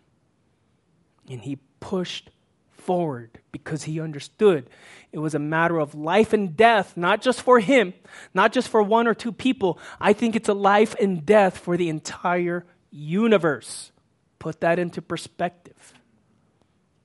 And 1.28 1.42
he 1.42 1.58
pushed 1.80 2.30
forward 2.70 3.40
because 3.52 3.82
he 3.82 4.00
understood 4.00 4.70
it 5.12 5.18
was 5.18 5.34
a 5.34 5.40
matter 5.40 5.80
of 5.80 5.96
life 5.96 6.34
and 6.34 6.56
death, 6.56 6.96
not 6.96 7.20
just 7.24 7.42
for 7.42 7.60
him, 7.60 7.96
not 8.32 8.54
just 8.54 8.70
for 8.70 8.84
one 8.84 9.08
or 9.08 9.16
two 9.16 9.32
people. 9.32 9.80
I 10.00 10.14
think 10.14 10.36
it's 10.36 10.50
a 10.50 10.54
life 10.54 10.94
and 11.02 11.26
death 11.26 11.58
for 11.58 11.76
the 11.76 11.90
entire 11.90 12.68
universe. 12.92 13.92
Put 14.38 14.62
that 14.62 14.78
into 14.78 15.02
perspective. 15.02 15.96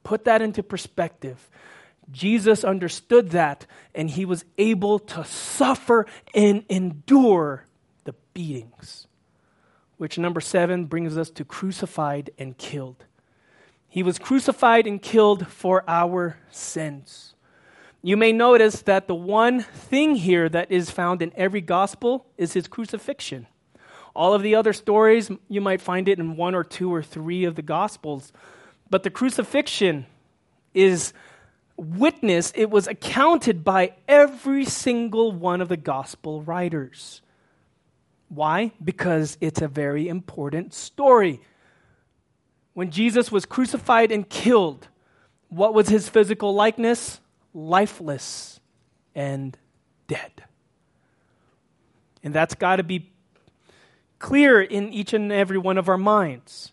Put 0.02 0.26
that 0.26 0.42
into 0.42 0.62
perspective. 0.62 1.48
Jesus 2.11 2.64
understood 2.64 3.31
that, 3.31 3.66
and 3.94 4.09
he 4.09 4.25
was 4.25 4.44
able 4.57 4.99
to 4.99 5.25
suffer 5.25 6.07
and 6.35 6.64
endure 6.68 7.64
the 8.05 8.14
beatings. 8.35 9.07
Which, 9.99 10.18
number 10.18 10.40
seven, 10.40 10.87
brings 10.87 11.18
us 11.18 11.31
to 11.31 11.44
crucified 11.44 12.31
and 12.38 12.57
killed. 12.57 13.05
He 13.88 14.03
was 14.03 14.18
crucified 14.18 14.87
and 14.87 15.03
killed 15.03 15.49
for 15.49 15.83
our 15.88 16.38
sins. 16.51 17.35
You 18.01 18.16
may 18.16 18.33
notice 18.33 18.83
that 18.83 19.09
the 19.09 19.14
one 19.14 19.61
thing 19.61 20.14
here 20.14 20.49
that 20.49 20.71
is 20.71 20.90
found 20.90 21.21
in 21.21 21.33
every 21.35 21.61
gospel 21.61 22.27
is 22.37 22.53
his 22.53 22.68
crucifixion. 22.68 23.49
All 24.14 24.35
of 24.35 24.42
the 24.42 24.55
other 24.55 24.73
stories, 24.73 25.31
you 25.49 25.61
might 25.61 25.81
find 25.81 26.09
it 26.09 26.18
in 26.18 26.37
one 26.37 26.55
or 26.55 26.64
two 26.64 26.92
or 26.92 27.03
three 27.03 27.44
of 27.44 27.57
the 27.57 27.62
gospels. 27.62 28.33
But 28.88 29.03
the 29.03 29.11
crucifixion 29.11 30.07
is 30.75 31.12
witnessed, 31.78 32.58
it 32.58 32.70
was 32.70 32.86
accounted 32.86 33.64
by 33.64 33.94
every 34.06 34.64
single 34.64 35.32
one 35.32 35.60
of 35.60 35.68
the 35.68 35.76
gospel 35.76 36.42
writers. 36.42 37.22
Why? 38.28 38.72
Because 38.82 39.38
it's 39.40 39.62
a 39.62 39.68
very 39.68 40.08
important 40.08 40.74
story 40.74 41.40
when 42.78 42.92
Jesus 42.92 43.32
was 43.32 43.44
crucified 43.44 44.12
and 44.12 44.28
killed, 44.28 44.86
what 45.48 45.74
was 45.74 45.88
his 45.88 46.08
physical 46.08 46.54
likeness? 46.54 47.18
Lifeless 47.52 48.60
and 49.16 49.58
dead. 50.06 50.44
And 52.22 52.32
that's 52.32 52.54
got 52.54 52.76
to 52.76 52.84
be 52.84 53.10
clear 54.20 54.62
in 54.62 54.92
each 54.92 55.12
and 55.12 55.32
every 55.32 55.58
one 55.58 55.76
of 55.76 55.88
our 55.88 55.98
minds. 55.98 56.70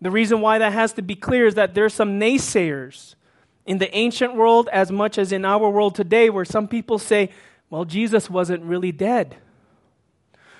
The 0.00 0.10
reason 0.10 0.40
why 0.40 0.58
that 0.58 0.72
has 0.72 0.94
to 0.94 1.02
be 1.02 1.14
clear 1.14 1.46
is 1.46 1.54
that 1.54 1.74
there's 1.74 1.94
some 1.94 2.18
naysayers 2.18 3.14
in 3.66 3.78
the 3.78 3.94
ancient 3.96 4.34
world 4.34 4.68
as 4.72 4.90
much 4.90 5.18
as 5.18 5.32
in 5.32 5.44
our 5.44 5.68
world 5.70 5.94
today 5.94 6.30
where 6.30 6.44
some 6.44 6.68
people 6.68 6.98
say, 6.98 7.30
well, 7.70 7.84
Jesus 7.84 8.28
wasn't 8.28 8.62
really 8.62 8.92
dead. 8.92 9.36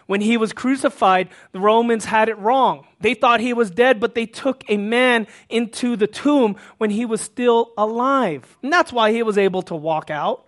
When 0.07 0.21
he 0.21 0.37
was 0.37 0.53
crucified, 0.53 1.29
the 1.53 1.61
Romans 1.61 2.05
had 2.05 2.29
it 2.29 2.39
wrong. 2.39 2.87
They 3.01 3.15
thought 3.15 3.41
he 3.41 3.55
was 3.55 3.71
dead, 3.71 4.01
but 4.01 4.15
they 4.15 4.27
took 4.27 4.63
a 4.69 4.77
man 4.77 5.27
into 5.49 5.97
the 5.97 6.07
tomb 6.07 6.57
when 6.77 6.91
he 6.91 7.07
was 7.07 7.21
still 7.21 7.73
alive. 7.79 8.59
And 8.63 8.73
that's 8.73 8.93
why 8.93 9.13
he 9.13 9.23
was 9.23 9.39
able 9.39 9.63
to 9.63 9.75
walk 9.75 10.11
out. 10.11 10.45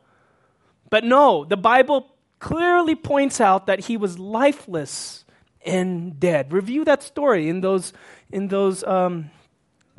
But 0.90 1.04
no, 1.04 1.44
the 1.44 1.56
Bible 1.56 2.12
clearly 2.38 2.94
points 2.94 3.40
out 3.40 3.66
that 3.66 3.80
he 3.80 3.96
was 3.96 4.18
lifeless 4.18 5.24
and 5.64 6.20
dead. 6.20 6.52
Review 6.52 6.84
that 6.84 7.02
story 7.02 7.48
in 7.48 7.60
those, 7.60 7.92
in 8.30 8.48
those 8.48 8.84
um, 8.84 9.30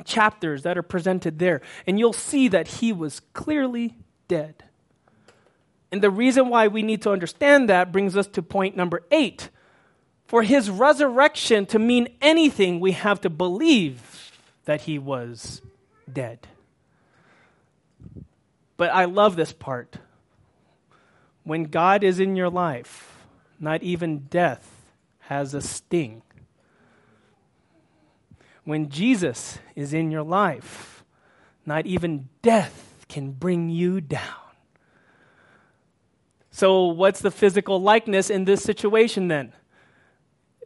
chapters 0.04 0.62
that 0.62 0.78
are 0.78 0.82
presented 0.82 1.38
there, 1.38 1.60
and 1.86 1.98
you'll 1.98 2.12
see 2.12 2.48
that 2.48 2.68
he 2.68 2.92
was 2.92 3.20
clearly 3.32 3.96
dead. 4.28 4.64
And 5.90 6.02
the 6.02 6.10
reason 6.10 6.48
why 6.48 6.68
we 6.68 6.82
need 6.82 7.02
to 7.02 7.10
understand 7.10 7.68
that 7.68 7.92
brings 7.92 8.16
us 8.16 8.26
to 8.28 8.42
point 8.42 8.76
number 8.76 9.02
eight. 9.10 9.50
For 10.26 10.42
his 10.42 10.68
resurrection 10.68 11.64
to 11.66 11.78
mean 11.78 12.08
anything, 12.20 12.80
we 12.80 12.92
have 12.92 13.20
to 13.22 13.30
believe 13.30 14.30
that 14.66 14.82
he 14.82 14.98
was 14.98 15.62
dead. 16.12 16.46
But 18.76 18.90
I 18.92 19.06
love 19.06 19.36
this 19.36 19.52
part. 19.52 19.96
When 21.44 21.64
God 21.64 22.04
is 22.04 22.20
in 22.20 22.36
your 22.36 22.50
life, 22.50 23.16
not 23.58 23.82
even 23.82 24.26
death 24.30 24.84
has 25.20 25.54
a 25.54 25.62
sting. 25.62 26.22
When 28.68 28.90
Jesus 28.90 29.58
is 29.74 29.94
in 29.94 30.10
your 30.10 30.22
life, 30.22 31.02
not 31.64 31.86
even 31.86 32.28
death 32.42 33.06
can 33.08 33.30
bring 33.30 33.70
you 33.70 34.02
down. 34.02 34.20
So, 36.50 36.88
what's 36.88 37.20
the 37.20 37.30
physical 37.30 37.80
likeness 37.80 38.28
in 38.28 38.44
this 38.44 38.62
situation 38.62 39.28
then? 39.28 39.54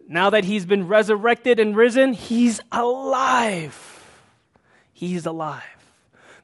Now 0.08 0.30
that 0.30 0.42
he's 0.42 0.66
been 0.66 0.88
resurrected 0.88 1.60
and 1.60 1.76
risen, 1.76 2.12
he's 2.12 2.60
alive. 2.72 4.04
He's 4.92 5.24
alive. 5.24 5.62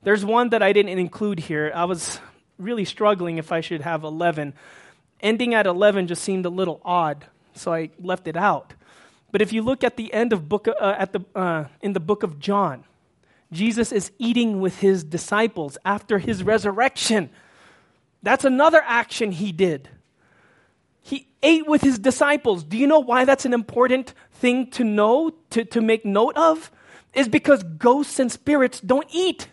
There's 0.05 0.25
one 0.25 0.51
that 0.51 0.63
I 0.63 0.73
didn't 0.73 0.97
include 0.97 1.41
here. 1.41 1.73
I 1.75 1.87
was 1.87 2.21
really 2.57 2.85
struggling 2.85 3.37
if 3.39 3.51
I 3.51 3.63
should 3.63 3.81
have 3.81 4.05
11. 4.05 4.55
Ending 5.21 5.55
at 5.55 5.67
11 5.67 6.07
just 6.07 6.23
seemed 6.23 6.47
a 6.47 6.51
little 6.51 6.81
odd, 6.85 7.27
so 7.55 7.75
I 7.75 7.91
left 7.99 8.29
it 8.29 8.37
out. 8.37 8.75
But 9.31 9.43
if 9.43 9.53
you 9.53 9.63
look 9.63 9.85
at 9.85 9.97
the 9.97 10.13
end 10.13 10.33
of 10.33 10.49
book 10.49 10.69
uh, 10.69 10.95
at 10.99 11.13
the 11.13 11.25
uh, 11.35 11.65
in 11.83 11.93
the 11.93 12.01
book 12.01 12.23
of 12.23 12.39
John, 12.39 12.85
Jesus 13.53 13.93
is 13.93 14.11
eating 14.19 14.61
with 14.61 14.81
his 14.81 15.05
disciples 15.05 15.79
after 15.85 16.19
his 16.19 16.43
resurrection. 16.43 17.31
That's 18.23 18.45
another 18.45 18.83
action 18.85 19.33
he 19.33 19.53
did. 19.53 19.91
He 21.01 21.29
ate 21.43 21.67
with 21.67 21.83
his 21.83 21.99
disciples. 21.99 22.65
Do 22.65 22.77
you 22.77 22.87
know 22.87 22.99
why 22.99 23.25
that's 23.25 23.45
an 23.45 23.55
important 23.55 24.13
thing 24.33 24.71
to 24.73 24.85
know, 24.85 25.31
to, 25.51 25.65
to 25.65 25.81
make 25.81 26.05
note 26.05 26.37
of? 26.37 26.71
Is 27.15 27.29
because 27.29 27.63
ghosts 27.63 28.19
and 28.19 28.31
spirits 28.31 28.81
don't 28.81 29.09
eat. 29.11 29.49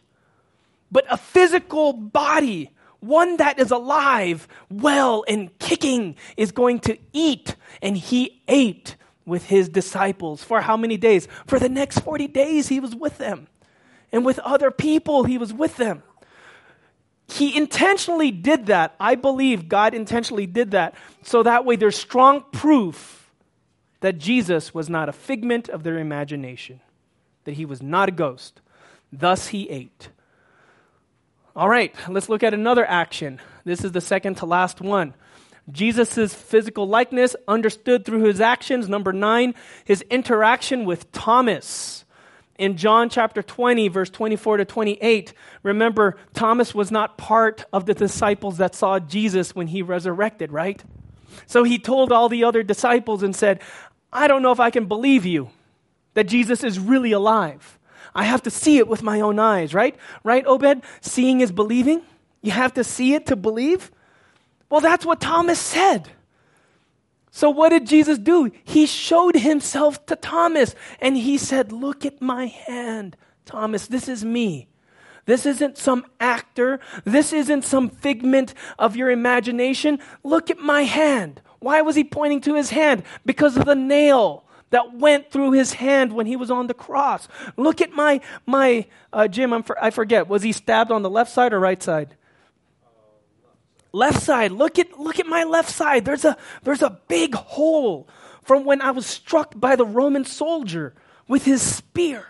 But 0.92 1.06
a 1.10 1.18
physical 1.18 1.94
body, 1.94 2.72
one 3.00 3.38
that 3.38 3.60
is 3.60 3.72
alive, 3.72 4.48
well, 4.70 5.24
and 5.28 5.58
kicking, 5.60 6.16
is 6.36 6.52
going 6.52 6.80
to 6.82 6.98
eat. 7.14 7.56
And 7.82 7.98
he 7.98 8.42
ate 8.48 8.98
with 9.26 9.46
his 9.46 9.70
disciples 9.70 10.44
for 10.44 10.62
how 10.62 10.78
many 10.78 10.98
days? 10.98 11.28
For 11.46 11.60
the 11.60 11.70
next 11.70 12.00
40 12.00 12.28
days, 12.28 12.68
he 12.68 12.80
was 12.80 12.96
with 12.96 13.18
them. 13.18 13.48
And 14.12 14.26
with 14.26 14.40
other 14.40 14.72
people, 14.72 15.24
he 15.24 15.38
was 15.38 15.54
with 15.54 15.78
them. 15.78 16.04
He 17.28 17.58
intentionally 17.58 18.32
did 18.32 18.68
that. 18.68 18.96
I 19.00 19.16
believe 19.16 19.68
God 19.68 19.94
intentionally 19.94 20.46
did 20.46 20.72
that. 20.72 20.96
So 21.24 21.44
that 21.44 21.66
way 21.66 21.76
there's 21.76 21.98
strong 21.98 22.44
proof 22.52 23.32
that 24.02 24.20
Jesus 24.20 24.74
was 24.74 24.90
not 24.90 25.10
a 25.10 25.14
figment 25.14 25.68
of 25.70 25.84
their 25.84 25.98
imagination, 25.98 26.82
that 27.46 27.54
he 27.54 27.66
was 27.66 27.82
not 27.82 28.10
a 28.10 28.12
ghost. 28.12 28.62
Thus 29.12 29.48
he 29.48 29.70
ate. 29.70 30.10
All 31.56 31.70
right, 31.70 31.96
let's 32.10 32.30
look 32.30 32.44
at 32.44 32.54
another 32.54 32.86
action. 32.86 33.40
This 33.64 33.84
is 33.84 33.94
the 33.94 34.02
second 34.02 34.36
to 34.36 34.46
last 34.46 34.82
one. 34.82 35.14
Jesus' 35.72 36.34
physical 36.34 36.88
likeness 36.88 37.36
understood 37.48 38.06
through 38.06 38.24
his 38.24 38.40
actions. 38.40 38.88
Number 38.88 39.12
nine, 39.12 39.56
his 39.84 40.02
interaction 40.04 40.86
with 40.86 41.12
Thomas. 41.12 42.06
In 42.58 42.78
John 42.78 43.10
chapter 43.10 43.44
20, 43.44 43.90
verse 43.90 44.10
24 44.10 44.58
to 44.58 44.66
28, 44.66 45.34
remember, 45.64 46.18
Thomas 46.34 46.74
was 46.74 46.90
not 46.90 47.18
part 47.18 47.66
of 47.74 47.86
the 47.86 47.94
disciples 47.94 48.58
that 48.58 48.76
saw 48.76 49.00
Jesus 49.00 49.54
when 49.54 49.68
he 49.68 49.82
resurrected, 49.82 50.52
right? 50.52 50.82
So 51.48 51.64
he 51.64 51.78
told 51.78 52.12
all 52.12 52.30
the 52.30 52.46
other 52.46 52.64
disciples 52.64 53.24
and 53.24 53.36
said, 53.36 53.62
I 54.14 54.28
don't 54.28 54.42
know 54.42 54.54
if 54.54 54.60
I 54.62 54.70
can 54.70 54.86
believe 54.86 55.26
you 55.26 55.50
that 56.14 56.26
Jesus 56.26 56.64
is 56.64 56.80
really 56.80 57.12
alive. 57.12 57.78
I 58.14 58.24
have 58.24 58.44
to 58.44 58.50
see 58.50 58.78
it 58.78 58.88
with 58.88 59.04
my 59.04 59.20
own 59.20 59.38
eyes, 59.38 59.74
right? 59.74 59.96
Right, 60.24 60.46
Obed? 60.46 60.82
Seeing 61.02 61.42
is 61.42 61.52
believing. 61.52 62.02
You 62.42 62.52
have 62.52 62.74
to 62.76 62.84
see 62.86 63.14
it 63.16 63.26
to 63.26 63.36
believe. 63.36 63.92
Well, 64.70 64.82
that's 64.82 65.06
what 65.06 65.22
Thomas 65.22 65.60
said. 65.60 66.10
So, 67.32 67.50
what 67.50 67.70
did 67.70 67.86
Jesus 67.86 68.18
do? 68.18 68.52
He 68.64 68.86
showed 68.86 69.36
himself 69.36 70.06
to 70.06 70.16
Thomas 70.16 70.74
and 71.02 71.18
he 71.18 71.38
said, 71.38 71.72
Look 71.72 72.06
at 72.06 72.22
my 72.22 72.48
hand, 72.48 73.18
Thomas, 73.46 73.88
this 73.88 74.08
is 74.08 74.24
me. 74.24 74.68
This 75.26 75.46
isn't 75.46 75.78
some 75.78 76.06
actor. 76.20 76.80
This 77.04 77.34
isn't 77.34 77.64
some 77.64 77.90
figment 77.90 78.54
of 78.78 78.96
your 78.96 79.10
imagination. 79.10 80.00
Look 80.24 80.50
at 80.50 80.60
my 80.60 80.84
hand. 80.84 81.42
Why 81.60 81.82
was 81.82 81.96
he 81.96 82.04
pointing 82.04 82.42
to 82.42 82.56
his 82.56 82.70
hand? 82.70 83.04
Because 83.26 83.58
of 83.58 83.66
the 83.66 83.76
nail 83.76 84.46
that 84.70 84.94
went 84.94 85.32
through 85.32 85.52
his 85.52 85.74
hand 85.74 86.14
when 86.14 86.28
he 86.28 86.36
was 86.36 86.52
on 86.52 86.68
the 86.68 86.74
cross. 86.74 87.28
Look 87.58 87.82
at 87.82 87.92
my, 87.92 88.22
my 88.46 88.86
uh, 89.12 89.28
Jim, 89.28 89.52
I'm 89.52 89.64
for, 89.64 89.82
I 89.84 89.90
forget. 89.90 90.28
Was 90.28 90.44
he 90.44 90.52
stabbed 90.52 90.92
on 90.92 91.02
the 91.02 91.10
left 91.10 91.32
side 91.32 91.54
or 91.54 91.60
right 91.60 91.82
side? 91.82 92.16
Left 93.96 94.22
side. 94.22 94.52
Look 94.52 94.78
at, 94.78 95.00
look 95.00 95.20
at 95.20 95.26
my 95.26 95.44
left 95.44 95.70
side. 95.70 96.06
There's 96.06 96.26
a, 96.26 96.38
there's 96.64 96.82
a 96.82 97.00
big 97.08 97.34
hole 97.34 98.08
from 98.44 98.66
when 98.66 98.82
I 98.82 98.92
was 98.92 99.06
struck 99.06 99.60
by 99.60 99.76
the 99.76 99.86
Roman 99.86 100.26
soldier 100.26 100.94
with 101.28 101.46
his 101.46 101.62
spear. 101.62 102.26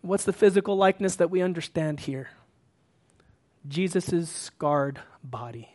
What's 0.00 0.24
the 0.24 0.32
physical 0.32 0.76
likeness 0.76 1.16
that 1.16 1.30
we 1.30 1.40
understand 1.40 2.00
here? 2.00 2.30
Jesus' 3.66 4.28
scarred 4.28 5.00
body. 5.22 5.70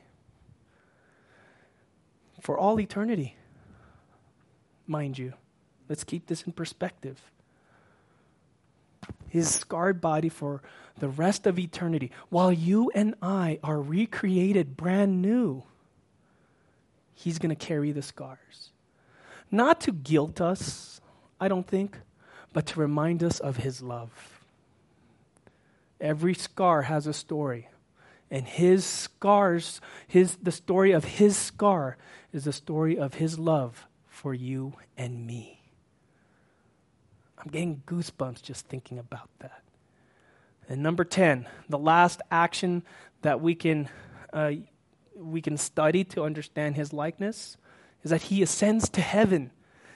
For 2.42 2.58
all 2.58 2.80
eternity, 2.80 3.36
mind 4.86 5.18
you. 5.18 5.34
Let's 5.88 6.04
keep 6.04 6.28
this 6.28 6.44
in 6.44 6.52
perspective. 6.52 7.20
His 9.28 9.54
scarred 9.54 10.00
body 10.02 10.30
for 10.30 10.62
the 11.00 11.10
rest 11.10 11.48
of 11.48 11.58
eternity, 11.60 12.12
while 12.30 12.52
you 12.52 12.92
and 12.94 13.16
I 13.22 13.60
are 13.64 13.82
recreated 13.82 14.78
brand 14.78 15.22
new, 15.22 15.64
He's 17.14 17.38
going 17.38 17.56
to 17.56 17.66
carry 17.66 17.92
the 17.92 18.02
scars. 18.02 18.70
Not 19.52 19.82
to 19.82 19.92
guilt 19.92 20.40
us, 20.40 21.02
I 21.40 21.48
don't 21.50 21.68
think, 21.68 21.98
but 22.54 22.66
to 22.68 22.80
remind 22.80 23.24
us 23.24 23.40
of 23.40 23.58
His 23.58 23.82
love. 23.82 24.40
Every 26.00 26.34
scar 26.34 26.84
has 26.84 27.08
a 27.08 27.14
story. 27.14 27.68
And 28.32 28.48
his 28.48 28.86
scars, 28.86 29.82
his, 30.08 30.36
the 30.38 30.52
story 30.52 30.92
of 30.92 31.04
his 31.04 31.36
scar 31.36 31.98
is 32.32 32.44
the 32.44 32.54
story 32.54 32.98
of 32.98 33.16
his 33.16 33.40
love 33.40 33.88
for 34.08 34.34
you 34.34 34.74
and 34.98 35.26
me. 35.26 35.62
I'm 37.38 37.50
getting 37.50 37.82
goosebumps 37.88 38.42
just 38.42 38.68
thinking 38.68 39.00
about 39.00 39.30
that. 39.40 39.64
And 40.70 40.84
number 40.84 41.04
10, 41.04 41.48
the 41.68 41.80
last 41.80 42.22
action 42.30 42.84
that 43.24 43.42
we 43.42 43.56
can, 43.56 43.90
uh, 44.32 44.52
we 45.16 45.42
can 45.42 45.58
study 45.58 46.04
to 46.06 46.24
understand 46.24 46.76
his 46.76 46.94
likeness 46.94 47.58
is 48.04 48.12
that 48.12 48.24
he 48.24 48.44
ascends 48.44 48.88
to 48.90 49.02
heaven. 49.02 49.50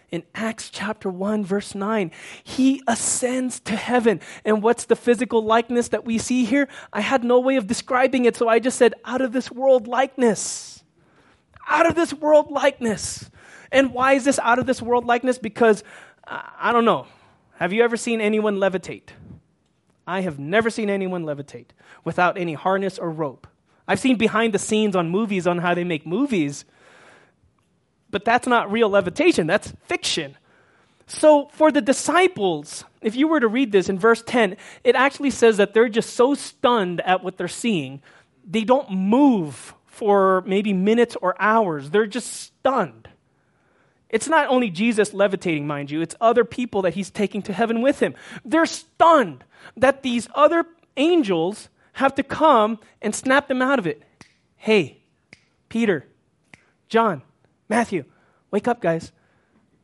In 0.10 0.24
Acts 0.34 0.72
chapter 0.72 1.10
1, 1.10 1.46
verse 1.46 1.76
9, 1.76 2.12
he 2.44 2.82
ascends 2.88 3.60
to 3.62 3.76
heaven. 3.76 4.20
And 4.44 4.64
what's 4.64 4.86
the 4.86 4.96
physical 4.96 5.44
likeness 5.44 5.90
that 5.90 6.06
we 6.06 6.18
see 6.18 6.44
here? 6.44 6.68
I 6.92 7.02
had 7.02 7.24
no 7.24 7.40
way 7.40 7.56
of 7.56 7.68
describing 7.68 8.26
it, 8.26 8.36
so 8.36 8.48
I 8.48 8.58
just 8.58 8.78
said, 8.78 8.96
out 9.06 9.22
of 9.22 9.32
this 9.32 9.52
world 9.52 9.88
likeness. 9.88 10.84
Out 11.68 11.86
of 11.86 11.94
this 11.94 12.14
world 12.14 12.52
likeness. 12.52 13.30
And 13.72 13.94
why 13.94 14.14
is 14.14 14.26
this 14.26 14.40
out 14.40 14.58
of 14.58 14.66
this 14.66 14.82
world 14.82 15.06
likeness? 15.06 15.38
Because, 15.38 15.84
uh, 16.28 16.42
I 16.60 16.72
don't 16.72 16.86
know. 16.86 17.06
Have 17.58 17.74
you 17.74 17.84
ever 17.84 17.96
seen 17.96 18.22
anyone 18.22 18.58
levitate? 18.58 19.10
I 20.06 20.22
have 20.22 20.40
never 20.40 20.70
seen 20.70 20.90
anyone 20.90 21.24
levitate 21.24 21.68
without 22.04 22.38
any 22.38 22.54
harness 22.54 22.98
or 23.00 23.10
rope. 23.10 23.48
I've 23.88 24.00
seen 24.00 24.18
behind 24.18 24.54
the 24.54 24.60
scenes 24.60 24.96
on 24.96 25.10
movies 25.10 25.48
on 25.48 25.60
how 25.60 25.74
they 25.74 25.84
make 25.84 26.06
movies, 26.06 26.66
but 28.10 28.26
that's 28.26 28.48
not 28.48 28.72
real 28.72 28.90
levitation, 28.90 29.48
that's 29.48 29.74
fiction. 29.86 30.38
So, 31.06 31.50
for 31.52 31.72
the 31.72 31.82
disciples, 31.82 32.86
if 33.02 33.16
you 33.16 33.28
were 33.28 33.42
to 33.42 33.48
read 33.48 33.72
this 33.72 33.90
in 33.90 34.00
verse 34.00 34.24
10, 34.26 34.56
it 34.84 34.96
actually 34.96 35.32
says 35.32 35.58
that 35.58 35.74
they're 35.74 35.90
just 35.90 36.14
so 36.14 36.34
stunned 36.34 37.02
at 37.02 37.24
what 37.24 37.38
they're 37.38 37.48
seeing, 37.48 38.02
they 38.50 38.64
don't 38.64 38.90
move 38.90 39.74
for 39.86 40.42
maybe 40.48 40.74
minutes 40.74 41.16
or 41.22 41.40
hours. 41.42 41.90
They're 41.90 42.08
just 42.08 42.32
stunned. 42.32 43.10
It's 44.10 44.28
not 44.28 44.48
only 44.48 44.70
Jesus 44.70 45.14
levitating, 45.14 45.66
mind 45.66 45.92
you, 45.92 46.02
it's 46.02 46.16
other 46.22 46.46
people 46.46 46.84
that 46.84 46.94
he's 46.94 47.10
taking 47.10 47.42
to 47.44 47.54
heaven 47.54 47.82
with 47.82 48.00
him. 48.00 48.14
They're 48.46 48.66
stunned 48.66 49.44
that 49.78 50.04
these 50.04 50.28
other 50.36 50.66
angels 50.98 51.70
have 51.94 52.16
to 52.16 52.24
come 52.24 52.80
and 53.02 53.14
snap 53.14 53.48
them 53.48 53.62
out 53.62 53.80
of 53.80 53.88
it. 53.88 54.02
Hey, 54.56 55.02
Peter, 55.70 56.06
John, 56.90 57.22
Matthew, 57.70 58.06
wake 58.52 58.68
up, 58.68 58.82
guys. 58.82 59.12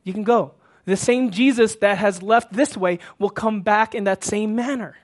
You 0.04 0.12
can 0.12 0.24
go. 0.24 0.54
The 0.84 0.96
same 0.96 1.30
Jesus 1.30 1.76
that 1.76 1.98
has 1.98 2.22
left 2.22 2.52
this 2.52 2.76
way 2.76 2.98
will 3.18 3.30
come 3.30 3.60
back 3.60 3.94
in 3.94 4.04
that 4.04 4.24
same 4.24 4.54
manner. 4.54 4.96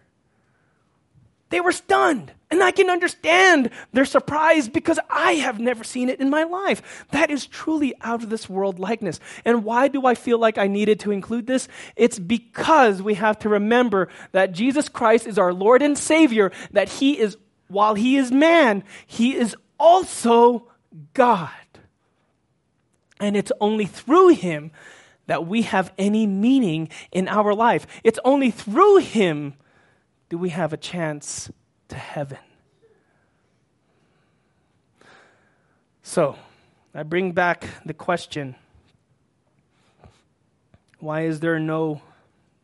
They 1.51 1.61
were 1.61 1.73
stunned. 1.73 2.33
And 2.49 2.63
I 2.63 2.71
can 2.71 2.91
understand 2.91 3.71
their 3.93 4.05
surprise 4.05 4.69
because 4.69 5.01
I 5.11 5.33
have 5.33 5.59
never 5.59 5.83
seen 5.83 6.09
it 6.09 6.21
in 6.21 6.31
my 6.31 6.45
life. 6.45 7.07
That 7.11 7.29
is 7.29 7.45
truly 7.45 7.93
out 8.03 8.23
of 8.23 8.31
this 8.31 8.49
world 8.49 8.79
likeness. 8.79 9.19
And 9.45 9.65
why 9.65 9.89
do 9.89 10.07
I 10.07 10.15
feel 10.15 10.39
like 10.39 10.57
I 10.57 10.69
needed 10.69 11.01
to 11.01 11.11
include 11.11 11.49
this? 11.49 11.67
It's 11.97 12.21
because 12.21 13.03
we 13.03 13.15
have 13.15 13.39
to 13.41 13.49
remember 13.49 14.09
that 14.31 14.53
Jesus 14.53 14.89
Christ 14.89 15.27
is 15.27 15.39
our 15.39 15.53
Lord 15.53 15.83
and 15.83 15.99
Savior, 15.99 16.53
that 16.71 16.89
He 16.89 17.19
is, 17.19 17.37
while 17.67 17.95
He 17.95 18.17
is 18.17 18.31
man, 18.31 18.85
He 19.07 19.35
is 19.35 19.57
also 19.79 20.69
God. 21.15 21.51
And 23.19 23.37
it's 23.37 23.53
only 23.61 23.87
through 23.87 24.29
Him 24.29 24.71
that 25.27 25.49
we 25.49 25.63
have 25.63 25.93
any 25.99 26.29
meaning 26.29 26.91
in 27.11 27.27
our 27.27 27.53
life. 27.55 27.89
It's 28.05 28.21
only 28.25 28.53
through 28.53 28.99
Him 28.99 29.55
do 30.29 30.39
we 30.39 30.51
have 30.51 30.73
a 30.73 30.77
chance 30.77 31.51
to 31.89 31.97
heaven. 31.97 32.39
So, 36.03 36.37
I 36.95 37.03
bring 37.03 37.33
back 37.33 37.67
the 37.85 37.95
question 37.95 38.55
why 40.99 41.23
is 41.23 41.41
there 41.41 41.59
no 41.59 42.01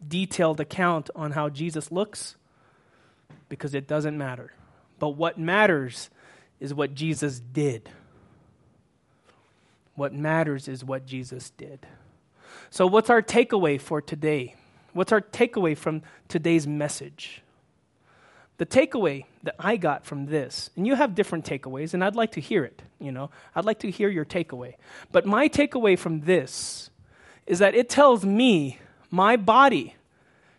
detailed 0.07 0.59
account 0.61 1.11
on 1.15 1.33
how 1.33 1.49
Jesus 1.49 1.93
looks? 1.93 2.37
Because 3.49 3.75
it 3.75 3.87
doesn't 3.87 4.17
matter. 4.17 4.53
But 4.99 5.11
what 5.11 5.39
matters 5.39 6.09
is 6.61 6.73
what 6.73 6.95
Jesus 6.95 7.41
did. 7.41 7.91
What 9.95 10.15
matters 10.15 10.69
is 10.69 10.85
what 10.85 11.05
Jesus 11.05 11.51
did. 11.51 11.87
So, 12.71 12.87
what's 12.87 13.11
our 13.11 13.21
takeaway 13.21 13.81
for 13.81 14.01
today? 14.01 14.55
What's 14.93 15.13
our 15.13 15.21
takeaway 15.21 15.77
from 15.77 16.03
today's 16.29 16.67
message? 16.67 17.42
The 18.63 18.81
takeaway 18.81 19.25
that 19.43 19.57
I 19.59 19.77
got 19.77 20.07
from 20.07 20.27
this, 20.27 20.71
and 20.77 20.87
you 20.87 20.95
have 20.95 21.17
different 21.17 21.45
takeaways, 21.45 21.95
and 21.95 22.05
I'd 22.05 22.15
like 22.15 22.31
to 22.33 22.41
hear 22.41 22.63
it, 22.65 22.81
you 23.01 23.11
know, 23.11 23.29
I'd 23.57 23.65
like 23.65 23.81
to 23.81 23.91
hear 23.91 24.09
your 24.09 24.25
takeaway. 24.25 24.75
But 25.11 25.27
my 25.27 25.49
takeaway 25.49 25.99
from 25.99 26.21
this 26.21 26.89
is 27.45 27.59
that 27.59 27.75
it 27.75 27.89
tells 27.89 28.25
me 28.25 28.79
my 29.11 29.35
body 29.35 29.97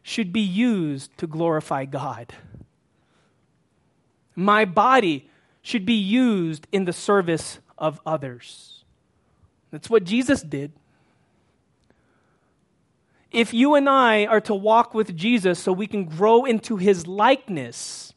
should 0.02 0.34
be 0.34 0.42
used 0.42 1.18
to 1.20 1.28
glorify 1.28 1.86
God. 1.86 2.34
My 4.36 4.66
body 4.66 5.30
should 5.62 5.86
be 5.86 5.94
used 5.94 6.68
in 6.74 6.84
the 6.84 6.92
service 6.92 7.60
of 7.78 8.02
others. 8.06 8.84
That's 9.72 9.90
what 9.90 10.04
Jesus 10.04 10.42
did 10.42 10.74
if 13.34 13.54
you 13.54 13.76
and 13.76 13.90
I 13.90 14.26
are 14.26 14.42
to 14.42 14.56
walk 14.56 14.94
with 14.94 15.16
Jesus 15.18 15.60
so 15.60 15.74
we 15.74 15.88
can 15.88 16.06
grow 16.06 16.46
into 16.46 16.78
his 16.78 17.08
likeness, 17.08 18.14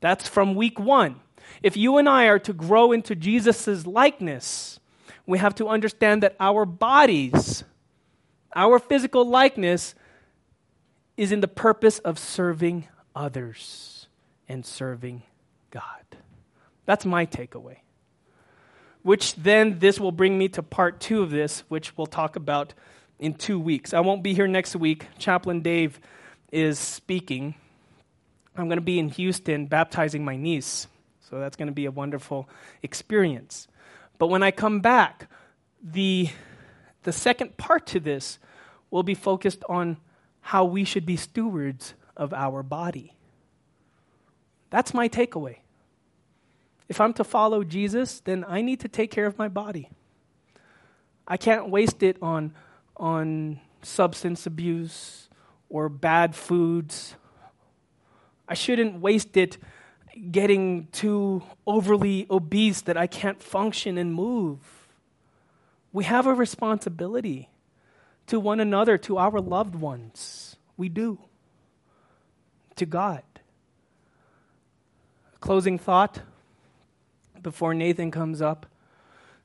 that's 0.00 0.28
from 0.28 0.54
week 0.54 0.78
one. 0.78 1.20
If 1.62 1.76
you 1.76 1.98
and 1.98 2.08
I 2.08 2.26
are 2.26 2.38
to 2.40 2.52
grow 2.52 2.92
into 2.92 3.14
Jesus' 3.14 3.86
likeness, 3.86 4.78
we 5.26 5.38
have 5.38 5.54
to 5.56 5.68
understand 5.68 6.22
that 6.22 6.36
our 6.38 6.64
bodies, 6.64 7.64
our 8.54 8.78
physical 8.78 9.28
likeness, 9.28 9.94
is 11.16 11.32
in 11.32 11.40
the 11.40 11.48
purpose 11.48 11.98
of 12.00 12.18
serving 12.18 12.88
others. 13.14 14.06
and 14.48 14.64
serving 14.64 15.22
God. 15.70 16.04
That's 16.86 17.06
my 17.06 17.26
takeaway. 17.26 17.78
Which 19.02 19.34
then, 19.36 19.78
this 19.78 20.00
will 20.00 20.12
bring 20.12 20.38
me 20.38 20.48
to 20.50 20.62
part 20.62 21.00
two 21.00 21.22
of 21.22 21.30
this, 21.30 21.64
which 21.68 21.96
we'll 21.96 22.06
talk 22.06 22.36
about 22.36 22.74
in 23.18 23.34
two 23.34 23.58
weeks. 23.58 23.94
I 23.94 24.00
won't 24.00 24.22
be 24.22 24.34
here 24.34 24.46
next 24.46 24.76
week. 24.76 25.06
Chaplain 25.18 25.60
Dave 25.60 26.00
is 26.52 26.78
speaking. 26.78 27.54
I'm 28.56 28.68
going 28.68 28.78
to 28.78 28.82
be 28.82 28.98
in 28.98 29.08
Houston 29.08 29.66
baptizing 29.66 30.24
my 30.24 30.36
niece. 30.36 30.86
So 31.20 31.38
that's 31.40 31.56
going 31.56 31.68
to 31.68 31.74
be 31.74 31.86
a 31.86 31.90
wonderful 31.90 32.48
experience. 32.82 33.66
But 34.18 34.28
when 34.28 34.42
I 34.42 34.50
come 34.50 34.80
back, 34.80 35.28
the, 35.82 36.28
the 37.02 37.12
second 37.12 37.56
part 37.56 37.86
to 37.88 38.00
this 38.00 38.38
will 38.90 39.02
be 39.02 39.14
focused 39.14 39.64
on 39.68 39.96
how 40.40 40.64
we 40.64 40.84
should 40.84 41.06
be 41.06 41.16
stewards 41.16 41.94
of 42.16 42.32
our 42.32 42.62
body. 42.62 43.14
That's 44.70 44.94
my 44.94 45.08
takeaway. 45.08 45.56
If 46.88 47.00
I'm 47.00 47.12
to 47.14 47.24
follow 47.24 47.64
Jesus, 47.64 48.20
then 48.20 48.44
I 48.46 48.60
need 48.60 48.80
to 48.80 48.88
take 48.88 49.10
care 49.10 49.26
of 49.26 49.38
my 49.38 49.48
body. 49.48 49.88
I 51.26 51.36
can't 51.36 51.70
waste 51.70 52.02
it 52.02 52.18
on, 52.20 52.54
on 52.96 53.60
substance 53.82 54.46
abuse 54.46 55.28
or 55.68 55.88
bad 55.88 56.34
foods. 56.34 57.16
I 58.48 58.54
shouldn't 58.54 59.00
waste 59.00 59.36
it 59.36 59.58
getting 60.30 60.86
too 60.92 61.42
overly 61.66 62.26
obese 62.30 62.82
that 62.82 62.96
I 62.96 63.06
can't 63.06 63.42
function 63.42 63.98
and 63.98 64.14
move. 64.14 64.58
We 65.92 66.04
have 66.04 66.26
a 66.26 66.34
responsibility 66.34 67.48
to 68.26 68.40
one 68.40 68.60
another, 68.60 68.96
to 68.98 69.18
our 69.18 69.40
loved 69.40 69.74
ones. 69.74 70.56
We 70.76 70.88
do. 70.88 71.18
To 72.76 72.86
God. 72.86 73.22
Closing 75.40 75.78
thought 75.78 76.20
before 77.42 77.74
Nathan 77.74 78.10
comes 78.10 78.40
up 78.40 78.66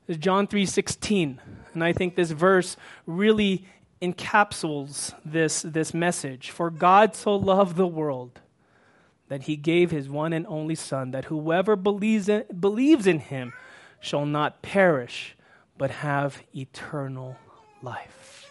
is 0.08 0.16
John 0.16 0.46
3:16. 0.46 1.38
And 1.72 1.84
I 1.84 1.92
think 1.92 2.16
this 2.16 2.30
verse 2.30 2.76
really 3.06 3.64
encapsulates 4.02 5.14
this, 5.24 5.62
this 5.62 5.94
message. 5.94 6.50
For 6.50 6.70
God 6.70 7.14
so 7.14 7.36
loved 7.36 7.76
the 7.76 7.86
world 7.86 8.40
that 9.28 9.44
he 9.44 9.56
gave 9.56 9.90
his 9.90 10.08
one 10.08 10.32
and 10.32 10.46
only 10.48 10.74
Son, 10.74 11.12
that 11.12 11.26
whoever 11.26 11.76
believes 11.76 12.28
in, 12.28 12.44
believes 12.58 13.06
in 13.06 13.20
him 13.20 13.52
shall 14.00 14.26
not 14.26 14.62
perish, 14.62 15.36
but 15.78 15.90
have 15.90 16.42
eternal 16.54 17.36
life. 17.82 18.50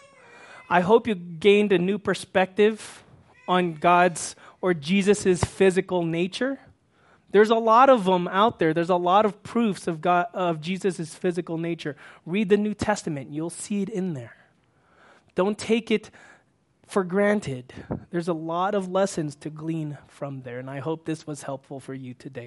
I 0.70 0.80
hope 0.80 1.06
you 1.06 1.14
gained 1.14 1.72
a 1.72 1.78
new 1.78 1.98
perspective 1.98 3.04
on 3.46 3.74
God's 3.74 4.36
or 4.60 4.72
Jesus' 4.72 5.42
physical 5.42 6.04
nature. 6.04 6.60
There's 7.32 7.50
a 7.50 7.56
lot 7.56 7.90
of 7.90 8.04
them 8.04 8.28
out 8.28 8.58
there. 8.58 8.74
There's 8.74 8.90
a 8.90 8.96
lot 8.96 9.24
of 9.24 9.42
proofs 9.42 9.86
of 9.86 10.04
of 10.06 10.60
Jesus' 10.60 11.14
physical 11.14 11.58
nature. 11.58 11.96
Read 12.26 12.48
the 12.48 12.56
New 12.56 12.74
Testament, 12.74 13.30
you'll 13.30 13.50
see 13.50 13.82
it 13.82 13.88
in 13.88 14.14
there. 14.14 14.36
Don't 15.34 15.58
take 15.58 15.90
it 15.90 16.10
for 16.86 17.04
granted. 17.04 17.72
There's 18.10 18.26
a 18.28 18.32
lot 18.34 18.74
of 18.74 18.90
lessons 18.90 19.36
to 19.36 19.50
glean 19.50 19.96
from 20.08 20.42
there, 20.42 20.58
and 20.58 20.68
I 20.68 20.80
hope 20.80 21.04
this 21.04 21.26
was 21.26 21.44
helpful 21.44 21.78
for 21.78 21.94
you 21.94 22.14
today. 22.14 22.38